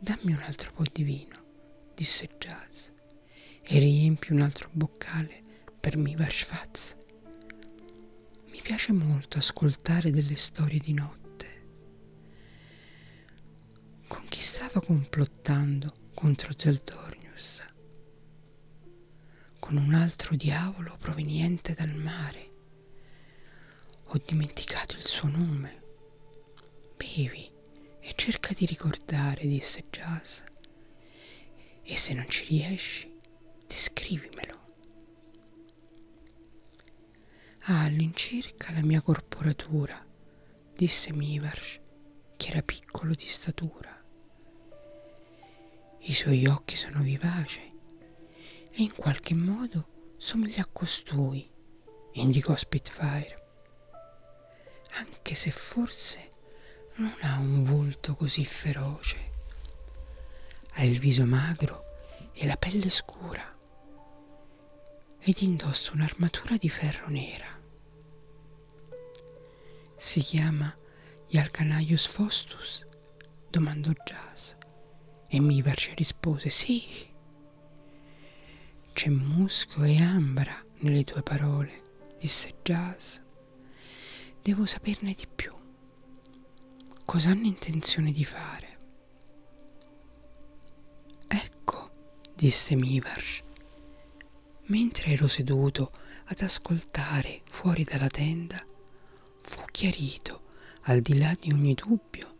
Dammi 0.00 0.32
un 0.32 0.42
altro 0.42 0.72
po' 0.72 0.82
di 0.92 1.04
vino, 1.04 1.38
disse 1.94 2.28
Jazz, 2.38 2.88
e 3.74 3.78
riempi 3.78 4.32
un 4.32 4.42
altro 4.42 4.68
boccale 4.70 5.40
per 5.80 5.96
Mivar 5.96 6.30
Schwaz. 6.30 6.94
Mi 8.50 8.60
piace 8.60 8.92
molto 8.92 9.38
ascoltare 9.38 10.10
delle 10.10 10.36
storie 10.36 10.78
di 10.78 10.92
notte. 10.92 11.48
Con 14.06 14.26
chi 14.28 14.42
stava 14.42 14.78
complottando 14.82 16.10
contro 16.12 16.52
Zeldornius? 16.54 17.64
Con 19.58 19.78
un 19.78 19.94
altro 19.94 20.36
diavolo 20.36 20.94
proveniente 20.98 21.72
dal 21.72 21.94
mare 21.94 22.50
ho 24.04 24.20
dimenticato 24.22 24.96
il 24.96 25.06
suo 25.06 25.28
nome. 25.28 25.82
Bevi 26.98 27.50
e 28.00 28.12
cerca 28.16 28.52
di 28.52 28.66
ricordare, 28.66 29.46
disse 29.46 29.86
Jazz. 29.88 30.42
E 31.82 31.96
se 31.96 32.12
non 32.12 32.28
ci 32.28 32.44
riesci, 32.44 33.11
descrivimelo. 33.72 34.60
Ha 37.64 37.82
all'incirca 37.84 38.72
la 38.72 38.82
mia 38.82 39.00
corporatura, 39.00 40.04
disse 40.74 41.12
Mivarch, 41.12 41.80
che 42.36 42.48
era 42.48 42.62
piccolo 42.62 43.14
di 43.14 43.26
statura. 43.26 43.90
I 46.00 46.12
suoi 46.12 46.46
occhi 46.46 46.76
sono 46.76 47.00
vivaci 47.00 47.60
e 48.70 48.82
in 48.82 48.92
qualche 48.94 49.34
modo 49.34 50.14
somiglia 50.16 50.62
a 50.62 50.68
costui, 50.70 51.48
indicò 52.12 52.54
Spitfire 52.56 53.40
anche 54.94 55.34
se 55.34 55.50
forse 55.50 56.30
non 56.96 57.14
ha 57.20 57.38
un 57.38 57.62
volto 57.62 58.14
così 58.14 58.44
feroce. 58.44 59.30
Ha 60.74 60.84
il 60.84 60.98
viso 60.98 61.24
magro 61.24 61.84
e 62.34 62.46
la 62.46 62.56
pelle 62.56 62.90
scura 62.90 63.51
ed 65.24 65.40
indossa 65.40 65.92
un'armatura 65.92 66.56
di 66.56 66.68
ferro 66.68 67.08
nera. 67.08 67.60
Si 69.96 70.20
chiama 70.20 70.74
Ialcanaius 71.28 72.06
Faustus? 72.06 72.86
domandò 73.48 73.90
Jazz 74.04 74.54
e 75.28 75.40
Mivarce 75.40 75.94
rispose 75.94 76.50
sì. 76.50 76.82
C'è 78.92 79.08
musco 79.08 79.84
e 79.84 80.02
ambra 80.02 80.54
nelle 80.80 81.04
tue 81.04 81.22
parole, 81.22 81.82
disse 82.18 82.54
Jazz. 82.62 83.18
Devo 84.42 84.66
saperne 84.66 85.12
di 85.12 85.26
più. 85.32 85.52
Cosa 87.04 87.30
hanno 87.30 87.46
intenzione 87.46 88.10
di 88.10 88.24
fare? 88.24 88.72
disse 92.42 92.74
Mivarsh. 92.74 93.40
Mentre 94.72 95.10
ero 95.10 95.26
seduto 95.26 95.90
ad 96.24 96.40
ascoltare 96.40 97.42
fuori 97.44 97.84
dalla 97.84 98.08
tenda, 98.08 98.64
fu 99.42 99.60
chiarito, 99.70 100.44
al 100.84 101.02
di 101.02 101.18
là 101.18 101.36
di 101.38 101.52
ogni 101.52 101.74
dubbio, 101.74 102.36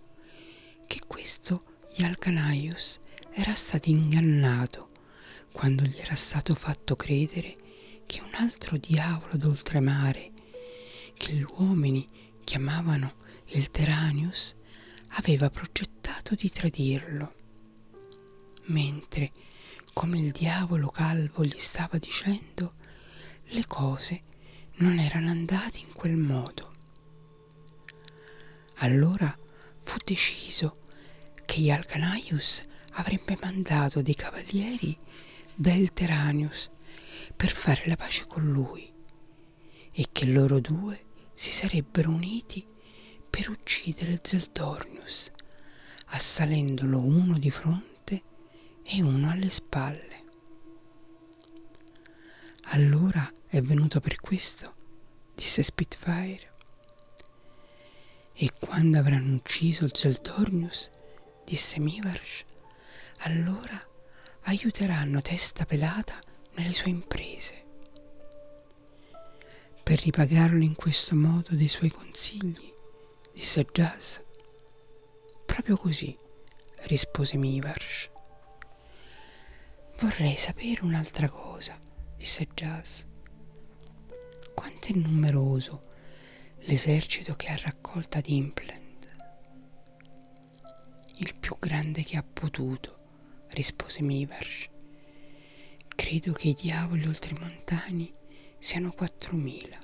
che 0.87 1.01
questo 1.07 1.81
Yalcanaius 1.97 3.01
era 3.33 3.53
stato 3.53 3.91
ingannato 3.91 4.89
quando 5.53 5.83
gli 5.83 5.99
era 5.99 6.15
stato 6.15 6.55
fatto 6.55 6.97
credere 6.97 7.55
che 8.07 8.23
un 8.23 8.33
altro 8.33 8.79
diavolo 8.79 9.37
d'oltremare, 9.37 10.31
che 11.13 11.35
gli 11.35 11.45
uomini 11.59 12.09
chiamavano 12.45 13.13
il 13.49 13.71
Teranius, 13.71 14.57
aveva 15.17 15.51
progettato 15.51 16.35
di 16.35 16.49
tradirlo. 16.49 17.35
Mentre, 18.69 19.33
come 19.93 20.19
il 20.19 20.31
diavolo 20.31 20.89
calvo 20.89 21.45
gli 21.45 21.59
stava 21.59 21.99
dicendo, 21.99 22.75
le 23.49 23.67
cose 23.67 24.23
non 24.77 24.99
erano 24.99 25.31
andate 25.31 25.81
in 25.81 25.93
quel 25.93 26.17
modo. 26.17 26.71
Allora 28.77 29.37
fu 29.83 29.99
deciso 30.05 30.77
che 31.45 31.61
Ialcanaius 31.61 32.67
avrebbe 32.93 33.37
mandato 33.41 34.03
dei 34.03 34.15
cavalieri 34.15 34.97
da 35.55 35.73
Elteranius 35.73 36.71
per 37.37 37.51
fare 37.51 37.85
la 37.87 37.97
pace 37.97 38.25
con 38.27 38.51
lui 38.51 38.91
e 39.93 40.07
che 40.11 40.25
loro 40.27 40.59
due 40.59 41.05
si 41.33 41.53
sarebbero 41.53 42.11
uniti 42.11 42.67
per 43.29 43.51
uccidere 43.51 44.21
Zeldornius, 44.23 45.31
assalendolo 46.07 47.01
uno 47.01 47.39
di 47.39 47.51
fronte 47.51 47.92
e 48.83 49.03
uno 49.03 49.31
alle 49.31 49.51
spalle. 49.51 50.25
Allora 52.75 53.31
è 53.47 53.61
venuto 53.61 54.01
per 54.01 54.17
questo, 54.21 54.75
disse 55.35 55.63
Spitfire. 55.63 56.51
E 58.35 58.51
quando 58.59 58.99
avranno 58.99 59.35
ucciso 59.37 59.87
Zeldornius, 59.93 60.91
disse 61.45 61.79
Mivarsh, 61.81 62.45
allora 63.19 63.81
aiuteranno 64.45 65.21
Testa 65.21 65.65
Pelata 65.65 66.19
nelle 66.55 66.73
sue 66.73 66.91
imprese. 66.91 67.61
Per 69.83 70.01
ripagarlo 70.01 70.63
in 70.63 70.75
questo 70.75 71.15
modo 71.15 71.55
dei 71.55 71.69
suoi 71.69 71.91
consigli, 71.91 72.73
disse 73.33 73.67
Jazz. 73.71 74.19
Proprio 75.45 75.77
così, 75.77 76.17
rispose 76.85 77.37
Mivarsh. 77.37 78.12
Vorrei 80.03 80.35
sapere 80.35 80.83
un'altra 80.83 81.29
cosa, 81.29 81.79
disse 82.17 82.49
Jazz. 82.55 83.03
Quanto 84.53 84.89
è 84.89 84.97
numeroso 84.97 85.81
l'esercito 86.63 87.37
che 87.37 87.47
ha 87.47 87.57
raccolto 87.63 88.19
ad 88.19 88.27
Implant? 88.27 89.15
Il 91.19 91.35
più 91.39 91.57
grande 91.57 92.03
che 92.03 92.17
ha 92.17 92.25
potuto, 92.25 92.97
rispose 93.51 94.03
Mivarsh. 94.03 94.71
Credo 95.87 96.33
che 96.33 96.49
i 96.49 96.57
diavoli 96.61 97.07
oltremontani 97.07 98.13
siano 98.59 98.91
quattromila. 98.91 99.79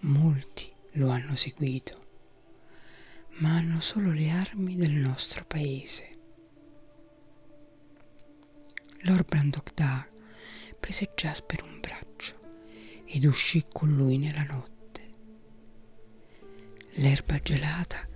Molti 0.00 0.72
lo 0.92 1.10
hanno 1.10 1.36
seguito, 1.36 2.06
ma 3.40 3.56
hanno 3.56 3.82
solo 3.82 4.10
le 4.10 4.30
armi 4.30 4.74
del 4.74 4.92
nostro 4.92 5.44
paese. 5.44 6.19
Lord 9.04 9.24
Brandok 9.24 9.72
prese 10.78 11.12
Jasper 11.14 11.62
un 11.62 11.80
braccio 11.80 12.38
ed 13.06 13.24
uscì 13.24 13.64
con 13.72 13.94
lui 13.96 14.18
nella 14.18 14.42
notte. 14.42 15.08
L'erba 16.94 17.38
gelata 17.38 18.06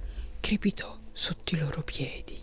crepitò 0.40 1.00
sotto 1.10 1.54
i 1.54 1.58
loro 1.58 1.82
piedi. 1.82 2.38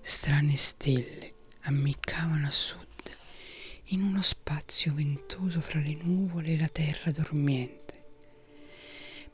Strane 0.00 0.56
stelle 0.56 1.34
ammiccavano 1.62 2.46
a 2.46 2.50
sud 2.50 2.80
in 3.88 4.02
uno 4.02 4.22
spazio 4.22 4.94
ventoso 4.94 5.60
fra 5.60 5.80
le 5.80 5.96
nuvole 6.00 6.54
e 6.54 6.58
la 6.58 6.68
terra 6.68 7.10
dormiente, 7.10 8.04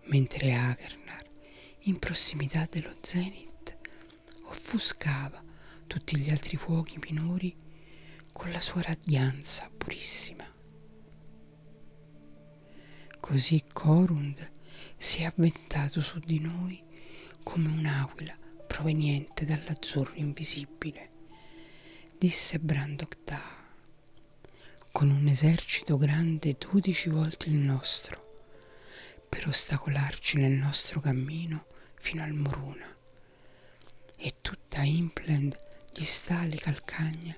mentre 0.07 0.55
Agernar, 0.55 1.25
in 1.85 2.01
prossimità 2.01 2.67
dello 2.69 2.97
zenith, 3.01 3.77
offuscava 4.47 5.41
tutti 5.91 6.17
gli 6.17 6.31
altri 6.31 6.57
fuochi 6.57 7.01
minori 7.01 7.53
con 8.33 8.53
la 8.53 8.61
sua 8.61 8.81
radianza 8.81 9.69
purissima. 9.77 10.47
Così 13.19 13.65
Corund 13.73 14.51
si 14.97 15.23
è 15.23 15.25
avventato 15.25 16.01
su 16.01 16.21
di 16.21 16.39
noi 16.39 16.81
come 17.43 17.67
un'aquila 17.67 18.39
proveniente 18.69 19.45
dall'azzurro 19.45 20.13
invisibile, 20.15 21.11
disse 22.17 22.61
Brandok 22.61 23.17
Da 23.25 23.43
con 24.93 25.11
un 25.11 25.27
esercito 25.27 25.97
grande 25.97 26.57
dodici 26.57 27.09
volte 27.09 27.49
il 27.49 27.57
nostro, 27.57 28.37
per 29.29 29.49
ostacolarci 29.49 30.37
nel 30.37 30.53
nostro 30.53 31.01
cammino 31.01 31.67
fino 31.97 32.23
al 32.23 32.33
Moruna. 32.33 32.95
E 34.17 34.35
tutta 34.41 34.83
Impland 34.83 35.70
gli 36.01 36.05
sta 36.07 36.39
alle 36.39 36.57
calcagna 36.57 37.37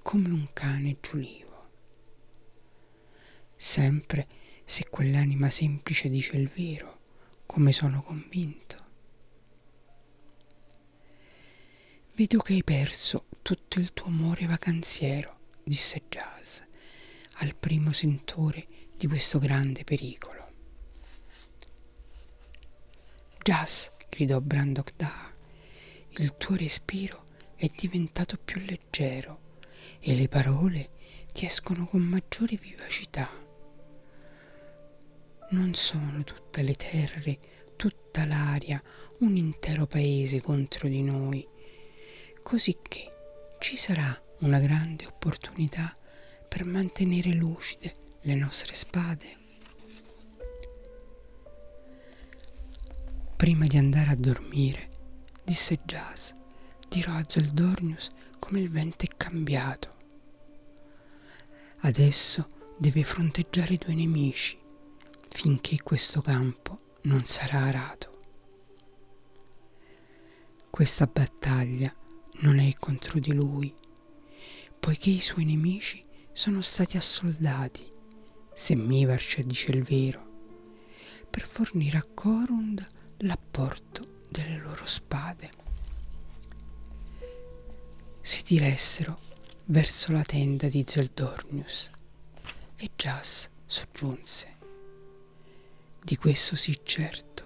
come 0.00 0.30
un 0.30 0.48
cane 0.54 0.96
giulivo. 1.02 1.68
Sempre 3.54 4.26
se 4.64 4.88
quell'anima 4.88 5.50
semplice 5.50 6.08
dice 6.08 6.38
il 6.38 6.48
vero, 6.48 6.98
come 7.44 7.72
sono 7.72 8.02
convinto. 8.02 8.86
Vedo 12.14 12.38
che 12.38 12.54
hai 12.54 12.64
perso 12.64 13.26
tutto 13.42 13.78
il 13.78 13.92
tuo 13.92 14.06
amore 14.06 14.46
vacanziero, 14.46 15.38
disse 15.62 16.04
Jazz 16.08 16.60
al 17.40 17.54
primo 17.54 17.92
sentore 17.92 18.66
di 18.96 19.06
questo 19.08 19.38
grande 19.38 19.84
pericolo. 19.84 20.48
Jas, 23.42 23.92
gridò 24.08 24.40
Brandok 24.40 24.94
Da, 24.96 25.34
il 26.16 26.36
tuo 26.38 26.56
respiro 26.56 27.28
è 27.60 27.70
diventato 27.76 28.38
più 28.42 28.58
leggero 28.64 29.40
e 30.00 30.14
le 30.14 30.28
parole 30.28 30.92
ti 31.30 31.44
escono 31.44 31.86
con 31.86 32.00
maggiore 32.00 32.56
vivacità. 32.56 33.28
Non 35.50 35.74
sono 35.74 36.24
tutte 36.24 36.62
le 36.62 36.74
terre, 36.74 37.38
tutta 37.76 38.24
l'aria, 38.24 38.82
un 39.18 39.36
intero 39.36 39.86
paese 39.86 40.40
contro 40.40 40.88
di 40.88 41.02
noi, 41.02 41.46
così 42.42 42.78
che 42.80 43.10
ci 43.58 43.76
sarà 43.76 44.18
una 44.38 44.58
grande 44.58 45.04
opportunità 45.04 45.94
per 46.48 46.64
mantenere 46.64 47.32
lucide 47.32 47.94
le 48.22 48.36
nostre 48.36 48.72
spade. 48.72 49.36
Prima 53.36 53.66
di 53.66 53.76
andare 53.76 54.12
a 54.12 54.16
dormire, 54.16 54.88
disse 55.44 55.80
Jazz, 55.84 56.38
dirò 56.90 57.14
a 57.14 57.24
Zeldornius 57.24 58.10
come 58.40 58.58
il 58.60 58.68
vento 58.68 59.04
è 59.04 59.08
cambiato. 59.16 59.94
Adesso 61.82 62.50
deve 62.76 63.04
fronteggiare 63.04 63.74
i 63.74 63.78
due 63.78 63.94
nemici 63.94 64.58
finché 65.28 65.80
questo 65.82 66.20
campo 66.20 66.96
non 67.02 67.24
sarà 67.26 67.60
arato. 67.60 68.18
Questa 70.68 71.06
battaglia 71.06 71.94
non 72.40 72.58
è 72.58 72.72
contro 72.74 73.20
di 73.20 73.32
lui, 73.32 73.72
poiché 74.80 75.10
i 75.10 75.20
suoi 75.20 75.44
nemici 75.44 76.04
sono 76.32 76.60
stati 76.60 76.96
assoldati, 76.96 77.86
se 78.52 78.74
Mivarce 78.74 79.44
dice 79.44 79.70
il 79.70 79.84
vero, 79.84 80.28
per 81.30 81.46
fornire 81.46 81.98
a 81.98 82.06
Corund 82.12 82.84
l'apporto 83.18 84.22
delle 84.28 84.56
loro 84.56 84.86
spade. 84.86 85.59
Si 88.30 88.44
diressero 88.44 89.18
verso 89.64 90.12
la 90.12 90.22
tenda 90.22 90.68
di 90.68 90.84
Zeldornius 90.86 91.90
e 92.76 92.90
Jas 92.94 93.50
soggiunse. 93.66 94.56
Di 96.00 96.16
questo 96.16 96.54
sì 96.54 96.78
certo. 96.84 97.42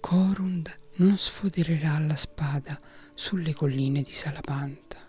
Corund 0.00 0.74
non 0.96 1.16
sfodererà 1.16 2.00
la 2.00 2.16
spada 2.16 2.80
sulle 3.14 3.54
colline 3.54 4.02
di 4.02 4.10
Salapanta. 4.10 5.06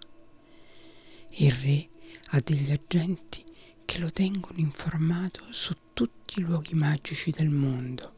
Il 1.38 1.54
re 1.54 1.90
ha 2.34 2.40
degli 2.40 2.70
agenti 2.70 3.44
che 3.84 3.98
lo 3.98 4.12
tengono 4.12 4.60
informato 4.60 5.42
su 5.50 5.74
tutti 5.92 6.38
i 6.38 6.44
luoghi 6.44 6.76
magici 6.76 7.32
del 7.32 7.50
mondo 7.50 8.14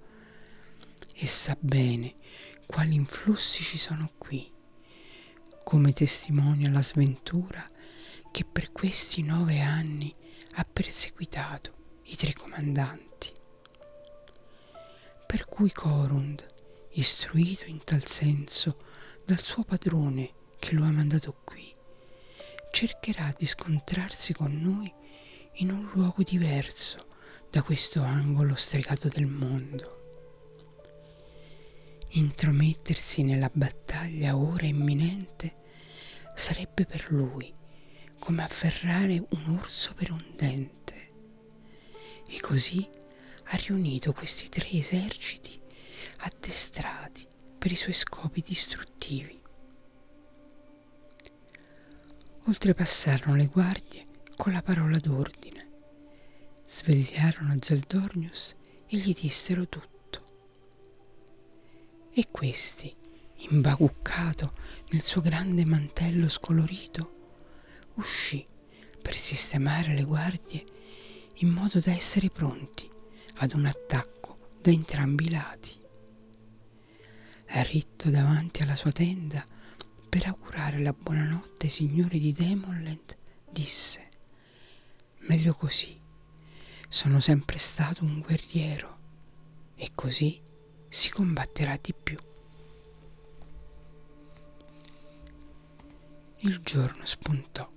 e 1.14 1.26
sa 1.26 1.56
bene 1.58 2.16
quali 2.66 2.96
influssi 2.96 3.64
ci 3.64 3.78
sono 3.78 4.12
qui, 4.18 4.53
come 5.64 5.92
testimonia 5.94 6.70
la 6.70 6.82
sventura 6.82 7.66
che 8.32 8.46
per 8.46 8.72
questi 8.72 9.22
nove 9.22 9.60
anni 9.60 10.14
ha 10.56 10.66
perseguitato 10.72 11.72
i 12.04 12.16
tre 12.16 12.34
comandanti. 12.34 13.32
Per 15.26 15.46
cui 15.46 15.72
Corund, 15.72 16.46
istruito 16.92 17.66
in 17.66 17.84
tal 17.84 18.06
senso 18.06 18.78
dal 19.26 19.40
suo 19.40 19.64
padrone 19.64 20.32
che 20.60 20.74
lo 20.74 20.84
ha 20.84 20.92
mandato 20.92 21.36
qui, 21.44 21.74
cercherà 22.72 23.34
di 23.38 23.46
scontrarsi 23.46 24.34
con 24.34 24.60
noi 24.60 24.92
in 25.58 25.72
un 25.72 25.90
luogo 25.94 26.24
diverso 26.24 27.06
da 27.50 27.62
questo 27.62 28.02
angolo 28.02 28.56
stregato 28.56 29.08
del 29.08 29.28
mondo. 29.28 29.93
Intromettersi 32.16 33.24
nella 33.24 33.50
battaglia 33.52 34.38
ora 34.38 34.68
imminente 34.68 35.56
sarebbe 36.36 36.86
per 36.86 37.08
lui 37.10 37.52
come 38.20 38.44
afferrare 38.44 39.18
un 39.18 39.58
orso 39.60 39.96
per 39.96 40.12
un 40.12 40.24
dente. 40.36 41.08
E 42.28 42.40
così 42.40 42.88
ha 43.46 43.56
riunito 43.56 44.14
questi 44.14 44.48
tre 44.48 44.70
eserciti 44.74 45.60
addestrati 46.18 47.26
per 47.58 47.72
i 47.72 47.76
suoi 47.76 47.94
scopi 47.94 48.42
distruttivi. 48.42 49.42
Oltrepassarono 52.46 53.36
le 53.36 53.48
guardie 53.48 54.06
con 54.38 54.54
la 54.54 54.62
parola 54.62 54.98
d'ordine, 54.98 55.68
svegliarono 56.64 57.58
Zeldornius 57.60 58.56
e 58.86 58.98
gli 58.98 59.16
dissero 59.16 59.68
tutto. 59.68 59.93
E 62.16 62.28
questi, 62.30 62.96
imbacuccato 63.50 64.54
nel 64.92 65.04
suo 65.04 65.20
grande 65.20 65.66
mantello 65.66 66.30
scolorito, 66.30 67.14
uscì 67.96 68.46
per 69.02 69.16
sistemare 69.16 69.96
le 69.96 70.04
guardie 70.04 70.64
in 71.38 71.50
modo 71.50 71.80
da 71.80 71.92
essere 71.92 72.30
pronti 72.30 72.88
ad 73.38 73.54
un 73.54 73.66
attacco 73.66 74.50
da 74.62 74.70
entrambi 74.70 75.26
i 75.26 75.30
lati. 75.32 75.82
Ritto 77.48 78.12
davanti 78.12 78.62
alla 78.62 78.76
sua 78.76 78.92
tenda 78.92 79.44
per 80.08 80.28
augurare 80.28 80.80
la 80.84 80.94
buonanotte 80.94 81.66
ai 81.66 81.72
signori 81.72 82.20
di 82.20 82.32
Demonland, 82.32 83.18
disse 83.50 84.10
Meglio 85.22 85.56
così, 85.56 86.00
sono 86.88 87.20
sempre 87.20 87.58
stato 87.58 88.04
un 88.04 88.20
guerriero 88.20 88.98
e 89.76 89.90
così 89.96 90.40
si 90.94 91.10
combatterà 91.10 91.76
di 91.82 91.92
più. 91.92 92.16
Il 96.42 96.60
giorno 96.60 97.04
spuntò 97.04 97.68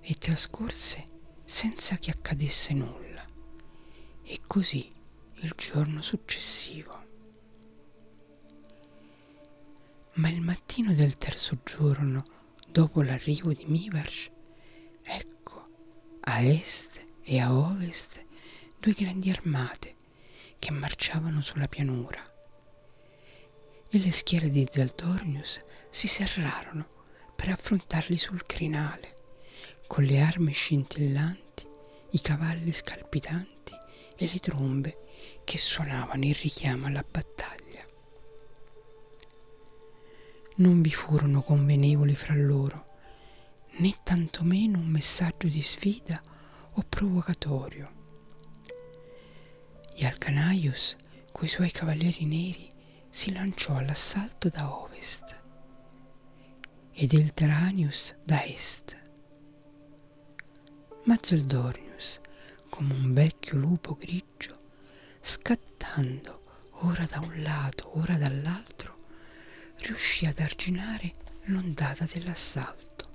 e 0.00 0.14
trascorse 0.14 1.08
senza 1.44 1.96
che 1.96 2.12
accadesse 2.12 2.72
nulla, 2.72 3.26
e 4.22 4.38
così 4.46 4.92
il 5.38 5.52
giorno 5.56 6.00
successivo. 6.02 7.04
Ma 10.14 10.28
il 10.28 10.40
mattino 10.40 10.94
del 10.94 11.16
terzo 11.16 11.58
giorno, 11.64 12.22
dopo 12.68 13.02
l'arrivo 13.02 13.52
di 13.52 13.64
Mivarsh, 13.64 14.30
ecco, 15.02 15.68
a 16.20 16.42
est 16.42 17.04
e 17.24 17.40
a 17.40 17.52
ovest, 17.52 18.24
due 18.78 18.92
grandi 18.92 19.30
armate 19.30 19.98
che 20.60 20.70
marciavano 20.70 21.40
sulla 21.40 21.66
pianura. 21.66 22.22
E 23.88 23.98
le 23.98 24.12
schiere 24.12 24.48
di 24.50 24.64
Zaldornius 24.70 25.60
si 25.88 26.06
serrarono 26.06 26.86
per 27.34 27.48
affrontarli 27.48 28.16
sul 28.16 28.46
crinale, 28.46 29.16
con 29.88 30.04
le 30.04 30.20
armi 30.20 30.52
scintillanti, 30.52 31.66
i 32.10 32.20
cavalli 32.20 32.72
scalpitanti 32.72 33.74
e 34.16 34.30
le 34.30 34.38
trombe 34.38 34.98
che 35.42 35.58
suonavano 35.58 36.24
il 36.24 36.34
richiamo 36.34 36.86
alla 36.86 37.04
battaglia. 37.08 37.84
Non 40.56 40.82
vi 40.82 40.92
furono 40.92 41.42
convenevoli 41.42 42.14
fra 42.14 42.34
loro, 42.34 42.86
né 43.78 43.94
tantomeno 44.04 44.78
un 44.78 44.86
messaggio 44.86 45.48
di 45.48 45.62
sfida 45.62 46.20
o 46.72 46.84
provocatorio 46.86 47.99
e 50.00 50.06
Alcanaius, 50.06 50.96
coi 51.30 51.46
suoi 51.46 51.70
cavalieri 51.70 52.24
neri, 52.24 52.72
si 53.10 53.32
lanciò 53.32 53.76
all'assalto 53.76 54.48
da 54.48 54.74
ovest 54.74 55.38
ed 56.92 57.12
Elteranius 57.12 58.16
da 58.24 58.42
est. 58.42 58.98
Ma 61.04 61.16
Zeldornius, 61.20 62.18
come 62.70 62.94
un 62.94 63.12
vecchio 63.12 63.58
lupo 63.58 63.94
grigio, 63.94 64.58
scattando 65.20 66.44
ora 66.82 67.04
da 67.04 67.20
un 67.20 67.42
lato, 67.42 67.98
ora 67.98 68.16
dall'altro, 68.16 69.04
riuscì 69.80 70.24
ad 70.24 70.38
arginare 70.38 71.16
l'ondata 71.44 72.06
dell'assalto. 72.10 73.08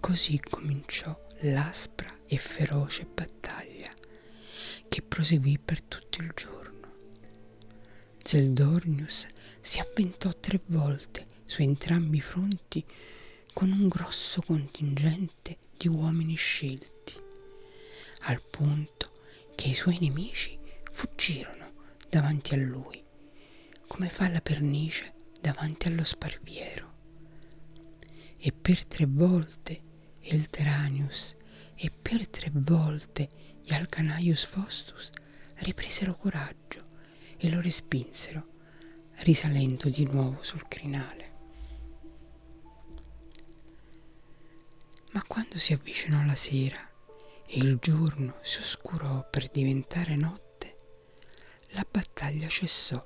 Così 0.00 0.40
cominciò 0.40 1.14
l'aspra 1.40 2.08
e 2.26 2.38
feroce 2.38 3.04
battaglia 3.04 3.73
che 4.94 5.02
proseguì 5.02 5.58
per 5.58 5.82
tutto 5.82 6.22
il 6.22 6.30
giorno. 6.36 6.92
Zeldornius 8.22 9.26
si 9.60 9.80
avventò 9.80 10.30
tre 10.38 10.60
volte 10.66 11.26
su 11.46 11.62
entrambi 11.62 12.18
i 12.18 12.20
fronti 12.20 12.84
con 13.52 13.72
un 13.72 13.88
grosso 13.88 14.40
contingente 14.42 15.56
di 15.76 15.88
uomini 15.88 16.36
scelti, 16.36 17.14
al 18.26 18.40
punto 18.40 19.10
che 19.56 19.66
i 19.66 19.74
suoi 19.74 19.98
nemici 20.00 20.56
fuggirono 20.92 21.72
davanti 22.08 22.54
a 22.54 22.58
lui, 22.58 23.02
come 23.88 24.08
fa 24.08 24.28
la 24.28 24.40
pernice 24.40 25.12
davanti 25.40 25.88
allo 25.88 26.04
sparviero. 26.04 26.92
E 28.36 28.52
per 28.52 28.84
tre 28.84 29.06
volte 29.08 29.80
Elteranius 30.20 31.34
e 31.76 31.90
per 31.90 32.28
tre 32.28 32.50
volte 32.52 33.28
gli 33.62 33.72
Alcanaius 33.72 34.44
Faustus 34.44 35.10
ripresero 35.56 36.14
coraggio 36.14 36.86
e 37.36 37.50
lo 37.50 37.60
respinsero, 37.60 38.46
risalendo 39.18 39.88
di 39.88 40.04
nuovo 40.04 40.42
sul 40.42 40.66
crinale. 40.68 41.32
Ma 45.12 45.22
quando 45.26 45.58
si 45.58 45.72
avvicinò 45.72 46.24
la 46.24 46.34
sera 46.34 46.88
e 47.46 47.58
il 47.58 47.78
giorno 47.80 48.38
si 48.42 48.58
oscurò 48.58 49.26
per 49.28 49.48
diventare 49.48 50.16
notte, 50.16 50.76
la 51.68 51.86
battaglia 51.88 52.48
cessò, 52.48 53.04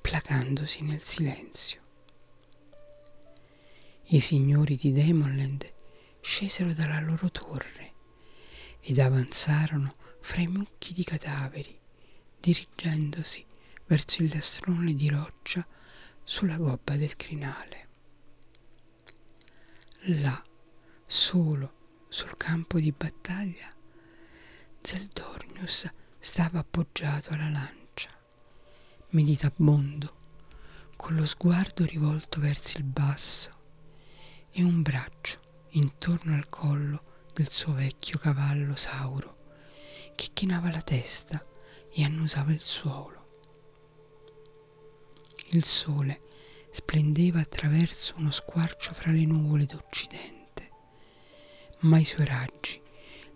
placandosi 0.00 0.82
nel 0.82 1.02
silenzio. 1.02 1.80
I 4.08 4.20
signori 4.20 4.76
di 4.76 4.92
Demonland 4.92 5.74
scesero 6.26 6.72
dalla 6.72 6.98
loro 6.98 7.30
torre 7.30 7.92
ed 8.80 8.98
avanzarono 8.98 9.94
fra 10.20 10.40
i 10.40 10.48
mucchi 10.48 10.92
di 10.92 11.04
cadaveri, 11.04 11.78
dirigendosi 12.40 13.46
verso 13.86 14.24
il 14.24 14.32
lastrone 14.34 14.94
di 14.94 15.08
roccia 15.08 15.64
sulla 16.24 16.56
gobba 16.56 16.96
del 16.96 17.14
crinale. 17.14 17.88
Là, 20.20 20.42
solo 21.06 21.74
sul 22.08 22.36
campo 22.36 22.80
di 22.80 22.90
battaglia, 22.90 23.72
Zeldornius 24.80 25.88
stava 26.18 26.58
appoggiato 26.58 27.30
alla 27.30 27.50
lancia, 27.50 28.10
meditabondo, 29.10 30.16
con 30.96 31.14
lo 31.14 31.24
sguardo 31.24 31.84
rivolto 31.84 32.40
verso 32.40 32.78
il 32.78 32.84
basso 32.84 33.50
e 34.50 34.64
un 34.64 34.82
braccio 34.82 35.44
intorno 35.76 36.34
al 36.34 36.48
collo 36.48 37.02
del 37.34 37.50
suo 37.50 37.74
vecchio 37.74 38.18
cavallo 38.18 38.76
Sauro, 38.76 39.36
che 40.14 40.30
chinava 40.32 40.70
la 40.70 40.80
testa 40.80 41.44
e 41.92 42.02
annusava 42.02 42.52
il 42.52 42.60
suolo. 42.60 43.24
Il 45.50 45.64
sole 45.64 46.22
splendeva 46.70 47.40
attraverso 47.40 48.14
uno 48.18 48.30
squarcio 48.30 48.92
fra 48.94 49.12
le 49.12 49.24
nuvole 49.24 49.66
d'Occidente, 49.66 50.70
ma 51.80 51.98
i 51.98 52.04
suoi 52.04 52.26
raggi 52.26 52.80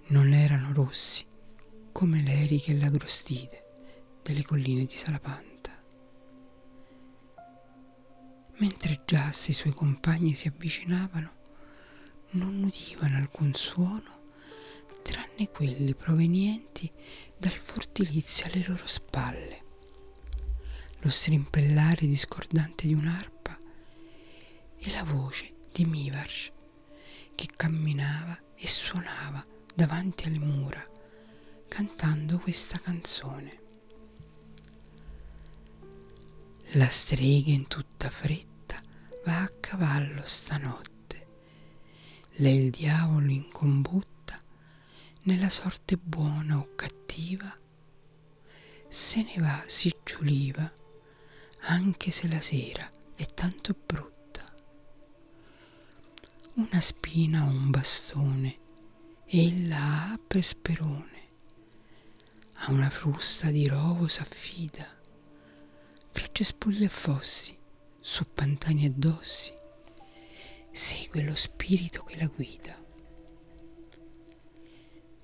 non 0.08 0.32
erano 0.32 0.72
rossi 0.72 1.26
come 1.92 2.22
le 2.22 2.42
eriche 2.42 2.72
e 2.72 2.78
l'agrostide 2.78 3.64
delle 4.22 4.44
colline 4.44 4.84
di 4.84 4.94
Salapanta. 4.94 5.48
Mentre 8.56 9.02
Gias 9.04 9.48
e 9.48 9.50
i 9.50 9.54
suoi 9.54 9.72
compagni 9.72 10.34
si 10.34 10.48
avvicinavano, 10.48 11.38
non 12.32 12.62
udivano 12.62 13.16
alcun 13.16 13.52
suono 13.54 14.18
tranne 15.02 15.50
quelli 15.50 15.94
provenienti 15.94 16.90
dal 17.36 17.52
fortilizio 17.52 18.46
alle 18.46 18.64
loro 18.66 18.86
spalle. 18.86 19.62
Lo 20.98 21.08
strimpellare 21.08 22.06
discordante 22.06 22.86
di 22.86 22.94
un'arpa 22.94 23.58
e 24.76 24.90
la 24.92 25.04
voce 25.04 25.54
di 25.72 25.84
Mivarch 25.84 26.52
che 27.34 27.48
camminava 27.56 28.38
e 28.54 28.66
suonava 28.66 29.44
davanti 29.74 30.26
alle 30.26 30.38
mura 30.38 30.84
cantando 31.68 32.38
questa 32.38 32.78
canzone. 32.78 33.58
La 36.74 36.88
strega 36.88 37.50
in 37.50 37.66
tutta 37.66 38.10
fretta 38.10 38.80
va 39.24 39.42
a 39.42 39.52
cavallo 39.60 40.22
stanotte, 40.24 40.89
lei 42.40 42.64
il 42.64 42.70
diavolo 42.70 43.30
in 43.30 43.50
combutta 43.50 44.40
nella 45.22 45.50
sorte 45.50 45.98
buona 45.98 46.56
o 46.56 46.70
cattiva, 46.74 47.54
se 48.88 49.22
ne 49.22 49.34
va 49.38 49.62
si 49.66 49.94
giuliva 50.02 50.70
anche 51.64 52.10
se 52.10 52.28
la 52.28 52.40
sera 52.40 52.90
è 53.14 53.26
tanto 53.26 53.74
brutta. 53.86 54.42
Una 56.54 56.80
spina 56.80 57.44
o 57.44 57.48
un 57.48 57.68
bastone 57.68 58.58
ella 59.26 60.18
per 60.26 60.42
sperone, 60.42 61.28
a 62.62 62.72
una 62.72 62.88
frusta 62.88 63.50
di 63.50 63.68
rovo 63.68 64.08
s'affida 64.08 64.98
fra 66.10 66.26
cespugli 66.32 66.84
e 66.84 66.88
fossi, 66.88 67.56
su 68.00 68.24
pantani 68.32 68.86
e 68.86 68.90
dossi, 68.90 69.52
segue 70.70 71.22
lo 71.22 71.34
spirito 71.34 72.02
che 72.02 72.16
la 72.16 72.26
guida. 72.26 72.76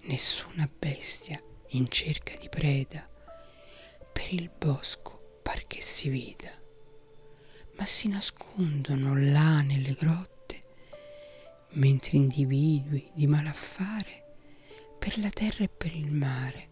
Nessuna 0.02 0.68
bestia 0.78 1.40
in 1.68 1.88
cerca 1.88 2.36
di 2.36 2.48
preda. 2.48 3.08
Per 4.12 4.32
il 4.32 4.50
bosco 4.50 5.40
par 5.42 5.66
che 5.66 5.80
si 5.80 6.08
veda, 6.08 6.50
ma 7.76 7.84
si 7.84 8.08
nascondono 8.08 9.14
là 9.14 9.60
nelle 9.60 9.92
grotte, 9.92 10.62
mentre 11.72 12.16
individui 12.16 13.10
di 13.14 13.26
malaffare 13.26 14.36
per 14.98 15.18
la 15.18 15.30
terra 15.30 15.64
e 15.64 15.68
per 15.68 15.94
il 15.94 16.10
mare 16.10 16.68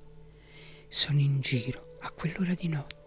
sono 0.88 1.18
in 1.20 1.40
giro 1.40 1.98
a 2.00 2.10
quell'ora 2.10 2.54
di 2.54 2.68
notte. 2.68 3.02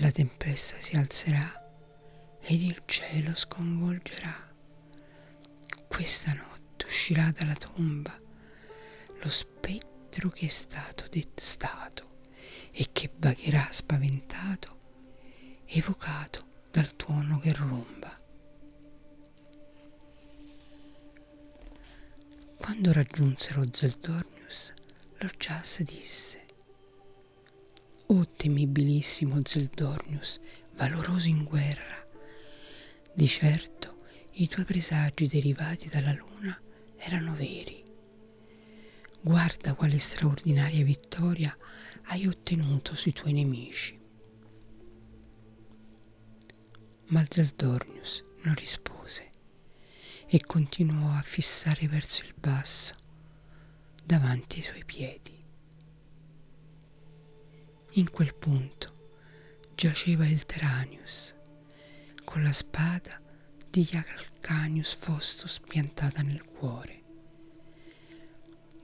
La 0.00 0.10
tempesta 0.10 0.78
si 0.80 0.96
alzerà 0.96 1.57
ed 2.40 2.62
il 2.62 2.82
cielo 2.86 3.34
sconvolgerà. 3.34 4.46
Questa 5.86 6.32
notte 6.32 6.86
uscirà 6.86 7.30
dalla 7.30 7.54
tomba 7.54 8.18
lo 9.20 9.28
spettro 9.28 10.28
che 10.28 10.46
è 10.46 10.48
stato 10.48 11.06
destato 11.10 12.06
e 12.70 12.86
che 12.92 13.10
vagherà 13.16 13.68
spaventato, 13.70 14.78
evocato 15.66 16.46
dal 16.70 16.94
tuono 16.94 17.38
che 17.38 17.52
romba. 17.52 18.16
Quando 22.56 22.92
raggiunsero 22.92 23.64
Zeldornius, 23.70 24.74
l'Orgias 25.18 25.82
disse 25.82 26.46
o 28.10 28.26
temibilissimo 28.26 29.40
Zeldornius, 29.44 30.38
valoroso 30.76 31.28
in 31.28 31.44
guerra, 31.44 32.06
di 33.18 33.26
certo 33.26 33.96
i 34.34 34.46
tuoi 34.46 34.64
presagi 34.64 35.26
derivati 35.26 35.88
dalla 35.88 36.12
luna 36.12 36.56
erano 36.96 37.34
veri. 37.34 37.84
Guarda 39.20 39.74
quale 39.74 39.98
straordinaria 39.98 40.84
vittoria 40.84 41.52
hai 42.04 42.28
ottenuto 42.28 42.94
sui 42.94 43.12
tuoi 43.12 43.32
nemici. 43.32 43.98
Ma 47.06 47.24
Zeldornius 47.28 48.24
non 48.42 48.54
rispose 48.54 49.30
e 50.28 50.40
continuò 50.42 51.10
a 51.16 51.22
fissare 51.22 51.88
verso 51.88 52.22
il 52.22 52.34
basso 52.38 52.94
davanti 54.04 54.58
ai 54.58 54.62
suoi 54.62 54.84
piedi. 54.84 55.44
In 57.94 58.10
quel 58.12 58.32
punto 58.36 59.08
giaceva 59.74 60.24
il 60.24 60.44
Teranius 60.46 61.34
con 62.28 62.42
la 62.42 62.52
spada 62.52 63.18
di 63.70 63.86
Calcanius 63.86 64.96
Fostus 64.96 65.60
piantata 65.60 66.20
nel 66.20 66.44
cuore, 66.44 67.02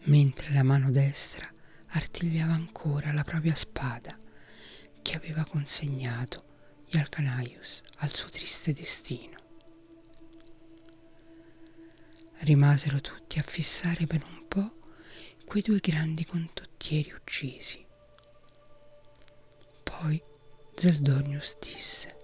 mentre 0.04 0.50
la 0.54 0.62
mano 0.62 0.90
destra 0.90 1.52
artigliava 1.88 2.54
ancora 2.54 3.12
la 3.12 3.22
propria 3.22 3.54
spada 3.54 4.18
che 5.02 5.16
aveva 5.16 5.44
consegnato 5.44 6.44
Ialcanaius 6.86 7.82
al 7.98 8.14
suo 8.14 8.30
triste 8.30 8.72
destino. 8.72 9.36
Rimasero 12.38 13.02
tutti 13.02 13.38
a 13.38 13.42
fissare 13.42 14.06
per 14.06 14.24
un 14.24 14.48
po' 14.48 14.72
quei 15.44 15.60
due 15.60 15.80
grandi 15.80 16.24
condottieri 16.24 17.12
uccisi 17.12 17.84
poi 19.82 20.20
Zeldonius 20.74 21.58
disse 21.58 22.23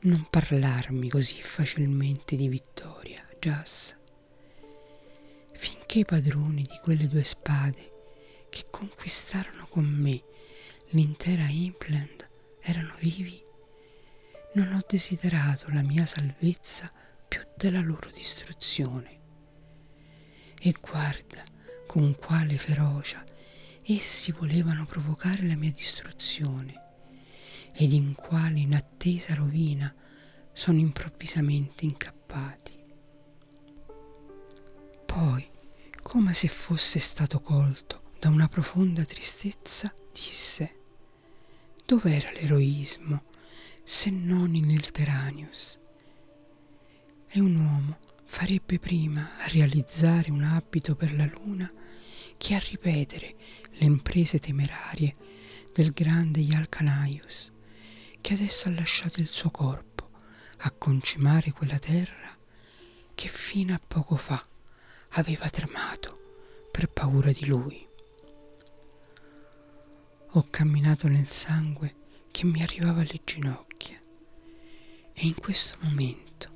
Non 0.00 0.28
parlarmi 0.30 1.08
così 1.08 1.42
facilmente 1.42 2.36
di 2.36 2.46
vittoria, 2.46 3.26
Jas. 3.40 3.96
Finché 5.54 5.98
i 5.98 6.04
padroni 6.04 6.62
di 6.62 6.78
quelle 6.84 7.08
due 7.08 7.24
spade 7.24 7.92
che 8.48 8.66
conquistarono 8.70 9.66
con 9.66 9.84
me 9.84 10.22
l'intera 10.90 11.48
Impland 11.48 12.28
erano 12.62 12.94
vivi, 13.00 13.42
non 14.52 14.72
ho 14.72 14.84
desiderato 14.88 15.66
la 15.70 15.82
mia 15.82 16.06
salvezza 16.06 16.92
più 17.26 17.40
della 17.56 17.80
loro 17.80 18.08
distruzione. 18.10 19.18
E 20.60 20.74
guarda 20.80 21.42
con 21.88 22.14
quale 22.14 22.56
ferocia 22.56 23.24
essi 23.82 24.30
volevano 24.30 24.86
provocare 24.86 25.44
la 25.44 25.56
mia 25.56 25.72
distruzione 25.72 26.86
ed 27.72 27.92
in 27.92 28.14
quale 28.14 28.60
inattesa 28.60 29.34
rovina 29.34 29.94
sono 30.52 30.78
improvvisamente 30.78 31.84
incappati. 31.84 32.76
Poi, 35.06 35.46
come 36.02 36.34
se 36.34 36.48
fosse 36.48 36.98
stato 36.98 37.40
colto 37.40 38.12
da 38.18 38.28
una 38.28 38.48
profonda 38.48 39.04
tristezza, 39.04 39.92
disse 40.12 40.76
Dov'era 41.86 42.30
l'eroismo 42.32 43.24
se 43.82 44.10
non 44.10 44.54
in 44.54 44.70
Elteranius? 44.70 45.78
E 47.28 47.40
un 47.40 47.56
uomo 47.56 47.98
farebbe 48.24 48.78
prima 48.78 49.36
a 49.38 49.46
realizzare 49.48 50.30
un 50.30 50.42
abito 50.42 50.94
per 50.94 51.14
la 51.14 51.24
luna 51.24 51.72
che 52.36 52.54
a 52.54 52.58
ripetere 52.58 53.34
le 53.70 53.84
imprese 53.84 54.38
temerarie 54.38 55.16
del 55.72 55.92
grande 55.92 56.40
Ialcanaius, 56.40 57.52
che 58.20 58.34
adesso 58.34 58.68
ha 58.68 58.72
lasciato 58.72 59.20
il 59.20 59.28
suo 59.28 59.50
corpo 59.50 60.10
a 60.58 60.70
concimare 60.70 61.52
quella 61.52 61.78
terra 61.78 62.36
che 63.14 63.28
fino 63.28 63.74
a 63.74 63.80
poco 63.84 64.16
fa 64.16 64.44
aveva 65.10 65.48
tremato 65.48 66.18
per 66.70 66.88
paura 66.88 67.32
di 67.32 67.46
lui. 67.46 67.86
Ho 70.32 70.46
camminato 70.50 71.08
nel 71.08 71.26
sangue 71.26 71.94
che 72.30 72.44
mi 72.44 72.62
arrivava 72.62 73.00
alle 73.00 73.20
ginocchia 73.24 74.00
e 75.12 75.26
in 75.26 75.34
questo 75.34 75.76
momento, 75.80 76.50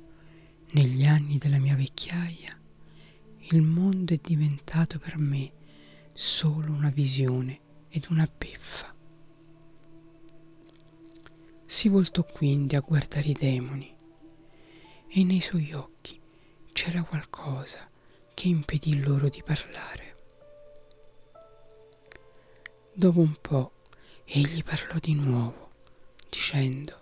negli 0.71 1.05
anni 1.05 1.37
della 1.37 1.57
mia 1.59 1.75
vecchiaia, 1.75 2.57
il 3.49 3.61
mondo 3.61 4.13
è 4.13 4.19
diventato 4.21 4.99
per 4.99 5.17
me 5.17 5.51
solo 6.13 6.71
una 6.71 6.89
visione 6.89 7.59
ed 7.89 8.05
una 8.09 8.29
beffa. 8.37 8.92
Si 11.73 11.89
voltò 11.89 12.23
quindi 12.23 12.75
a 12.75 12.81
guardare 12.81 13.29
i 13.29 13.33
demoni 13.33 13.95
e 15.07 15.23
nei 15.23 15.41
suoi 15.41 15.73
occhi 15.73 16.21
c'era 16.71 17.01
qualcosa 17.01 17.89
che 18.35 18.47
impedì 18.47 18.99
loro 18.99 19.27
di 19.27 19.41
parlare. 19.41 20.15
Dopo 22.93 23.19
un 23.19 23.35
po' 23.41 23.71
egli 24.23 24.63
parlò 24.63 24.99
di 24.99 25.15
nuovo, 25.15 25.71
dicendo, 26.29 26.99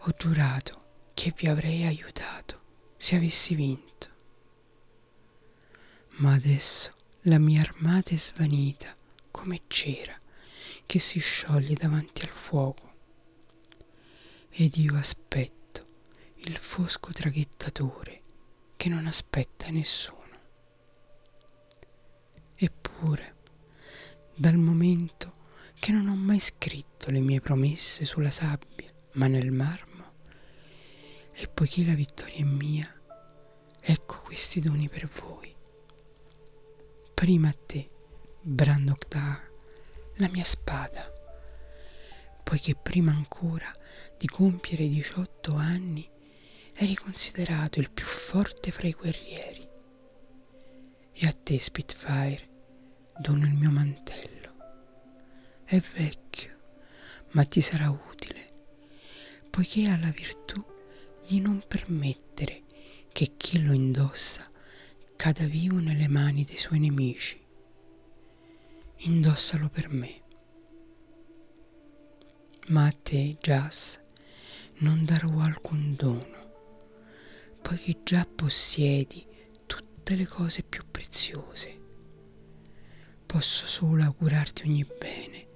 ho 0.00 0.14
giurato 0.18 0.84
che 1.14 1.32
vi 1.34 1.46
avrei 1.46 1.86
aiutato 1.86 2.60
se 2.98 3.16
avessi 3.16 3.54
vinto. 3.54 4.08
Ma 6.16 6.34
adesso 6.34 6.92
la 7.22 7.38
mia 7.38 7.62
armata 7.62 8.10
è 8.10 8.18
svanita 8.18 8.94
come 9.30 9.62
cera 9.68 10.20
che 10.88 10.98
si 10.98 11.18
scioglie 11.20 11.74
davanti 11.74 12.22
al 12.22 12.30
fuoco. 12.30 12.94
Ed 14.48 14.74
io 14.76 14.96
aspetto 14.96 15.84
il 16.36 16.56
fosco 16.56 17.12
traghettatore 17.12 18.22
che 18.74 18.88
non 18.88 19.06
aspetta 19.06 19.68
nessuno. 19.68 20.38
Eppure, 22.56 23.36
dal 24.34 24.56
momento 24.56 25.34
che 25.74 25.92
non 25.92 26.08
ho 26.08 26.16
mai 26.16 26.40
scritto 26.40 27.10
le 27.10 27.20
mie 27.20 27.42
promesse 27.42 28.06
sulla 28.06 28.30
sabbia, 28.30 28.90
ma 29.12 29.26
nel 29.26 29.50
marmo, 29.50 30.12
e 31.34 31.48
poiché 31.48 31.84
la 31.84 31.92
vittoria 31.92 32.36
è 32.36 32.44
mia, 32.44 32.90
ecco 33.78 34.22
questi 34.22 34.60
doni 34.60 34.88
per 34.88 35.06
voi. 35.06 35.54
Prima 37.12 37.50
a 37.50 37.56
te, 37.66 37.90
Brandok 38.40 39.06
la 40.18 40.28
mia 40.28 40.44
spada, 40.44 41.12
poiché 42.42 42.74
prima 42.74 43.12
ancora 43.12 43.72
di 44.16 44.26
compiere 44.26 44.88
18 44.88 45.54
anni 45.54 46.08
eri 46.74 46.94
considerato 46.94 47.78
il 47.78 47.90
più 47.90 48.04
forte 48.04 48.70
fra 48.70 48.88
i 48.88 48.92
guerrieri. 48.92 49.68
E 51.12 51.26
a 51.26 51.32
te, 51.32 51.58
Spitfire, 51.58 52.48
dono 53.18 53.44
il 53.46 53.54
mio 53.54 53.70
mantello. 53.70 54.54
È 55.64 55.78
vecchio, 55.78 56.56
ma 57.30 57.44
ti 57.44 57.60
sarà 57.60 57.90
utile, 57.90 58.46
poiché 59.50 59.88
ha 59.88 59.96
la 59.98 60.10
virtù 60.10 60.64
di 61.26 61.40
non 61.40 61.62
permettere 61.66 62.62
che 63.12 63.34
chi 63.36 63.62
lo 63.62 63.72
indossa 63.72 64.50
cada 65.16 65.44
vivo 65.44 65.78
nelle 65.78 66.08
mani 66.08 66.44
dei 66.44 66.56
suoi 66.56 66.78
nemici. 66.78 67.46
Indossalo 69.02 69.68
per 69.68 69.88
me. 69.88 70.22
Ma 72.68 72.86
a 72.86 72.90
te, 72.92 73.36
Jas, 73.40 74.00
non 74.78 75.04
darò 75.04 75.40
alcun 75.40 75.94
dono, 75.94 76.36
poiché 77.62 78.00
già 78.02 78.26
possiedi 78.26 79.24
tutte 79.66 80.16
le 80.16 80.26
cose 80.26 80.62
più 80.62 80.82
preziose. 80.90 81.80
Posso 83.24 83.66
solo 83.66 84.02
augurarti 84.02 84.66
ogni 84.66 84.84
bene 84.98 85.46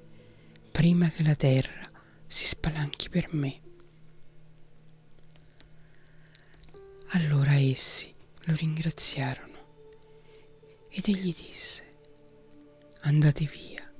prima 0.71 1.09
che 1.09 1.23
la 1.23 1.35
terra 1.35 1.91
si 2.27 2.47
spalanchi 2.47 3.09
per 3.09 3.35
me. 3.35 3.61
Allora 7.09 7.59
essi 7.59 8.15
lo 8.45 8.55
ringraziarono 8.55 9.51
ed 10.89 11.09
egli 11.09 11.35
disse, 11.35 11.92
andate 13.05 13.45
via, 13.45 13.91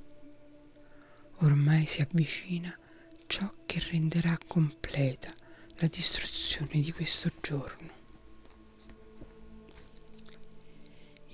ormai 1.39 1.85
si 1.85 2.01
avvicina 2.01 2.77
ciò 3.27 3.51
che 3.65 3.81
renderà 3.91 4.37
completa 4.47 5.33
la 5.77 5.87
distruzione 5.87 6.79
di 6.79 6.91
questo 6.93 7.29
giorno. 7.41 7.91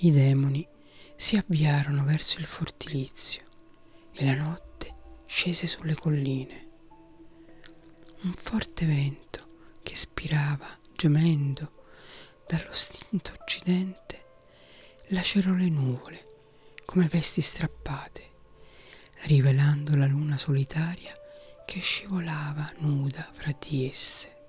I 0.01 0.11
demoni 0.11 0.67
si 1.15 1.35
avviarono 1.35 2.05
verso 2.05 2.39
il 2.39 2.45
fortilizio 2.45 3.43
e 4.13 4.25
la 4.25 4.35
notte 4.35 4.95
scese 5.25 5.67
sulle 5.67 5.93
colline. 5.93 6.67
Un 8.21 8.33
forte 8.33 8.85
vento 8.85 9.75
che 9.83 9.95
spirava, 9.95 10.67
gemendo, 10.95 11.85
dallo 12.47 12.73
stinto 12.73 13.33
occidente, 13.39 14.25
lacerò 15.09 15.51
le 15.53 15.69
nuvole 15.69 16.28
come 16.89 17.07
vesti 17.07 17.39
strappate, 17.39 18.31
rivelando 19.25 19.95
la 19.95 20.07
luna 20.07 20.39
solitaria 20.39 21.13
che 21.63 21.79
scivolava 21.79 22.67
nuda 22.77 23.29
fra 23.31 23.53
di 23.59 23.87
esse. 23.87 24.47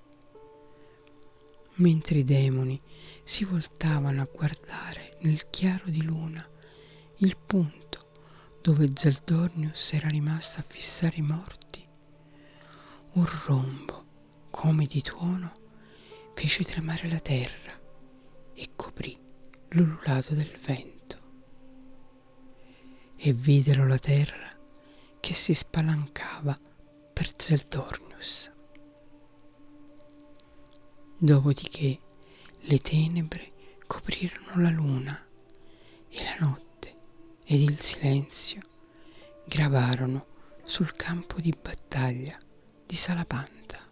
Mentre 1.74 2.20
i 2.20 2.24
demoni 2.24 2.80
si 3.24 3.44
voltavano 3.44 4.22
a 4.22 4.28
guardare 4.32 5.18
nel 5.20 5.50
chiaro 5.50 5.90
di 5.90 6.02
luna 6.02 6.42
il 7.16 7.36
punto 7.36 8.08
dove 8.62 8.88
Zeldornius 8.94 9.92
era 9.92 10.08
rimasto 10.08 10.60
a 10.60 10.64
fissare 10.66 11.16
i 11.16 11.22
morti, 11.22 11.86
un 13.12 13.28
rombo 13.44 14.04
come 14.48 14.86
di 14.86 15.02
tuono 15.02 15.52
fece 16.34 16.64
tremare 16.64 17.06
la 17.06 17.20
terra 17.20 17.78
e 18.54 18.70
coprì 18.74 19.14
l'ululato 19.72 20.32
del 20.32 20.56
vento. 20.58 20.99
E 23.22 23.34
videro 23.34 23.86
la 23.86 23.98
terra 23.98 24.50
che 25.20 25.34
si 25.34 25.52
spalancava 25.52 26.58
per 27.12 27.30
Zeldornius. 27.36 28.50
Dopodiché 31.18 32.00
le 32.60 32.78
tenebre 32.78 33.52
coprirono 33.86 34.62
la 34.62 34.70
luna 34.70 35.22
e 36.08 36.24
la 36.24 36.46
notte 36.46 36.96
ed 37.44 37.60
il 37.60 37.78
silenzio 37.78 38.62
gravarono 39.44 40.26
sul 40.64 40.96
campo 40.96 41.40
di 41.40 41.54
battaglia 41.60 42.38
di 42.86 42.94
Salapanta. 42.94 43.89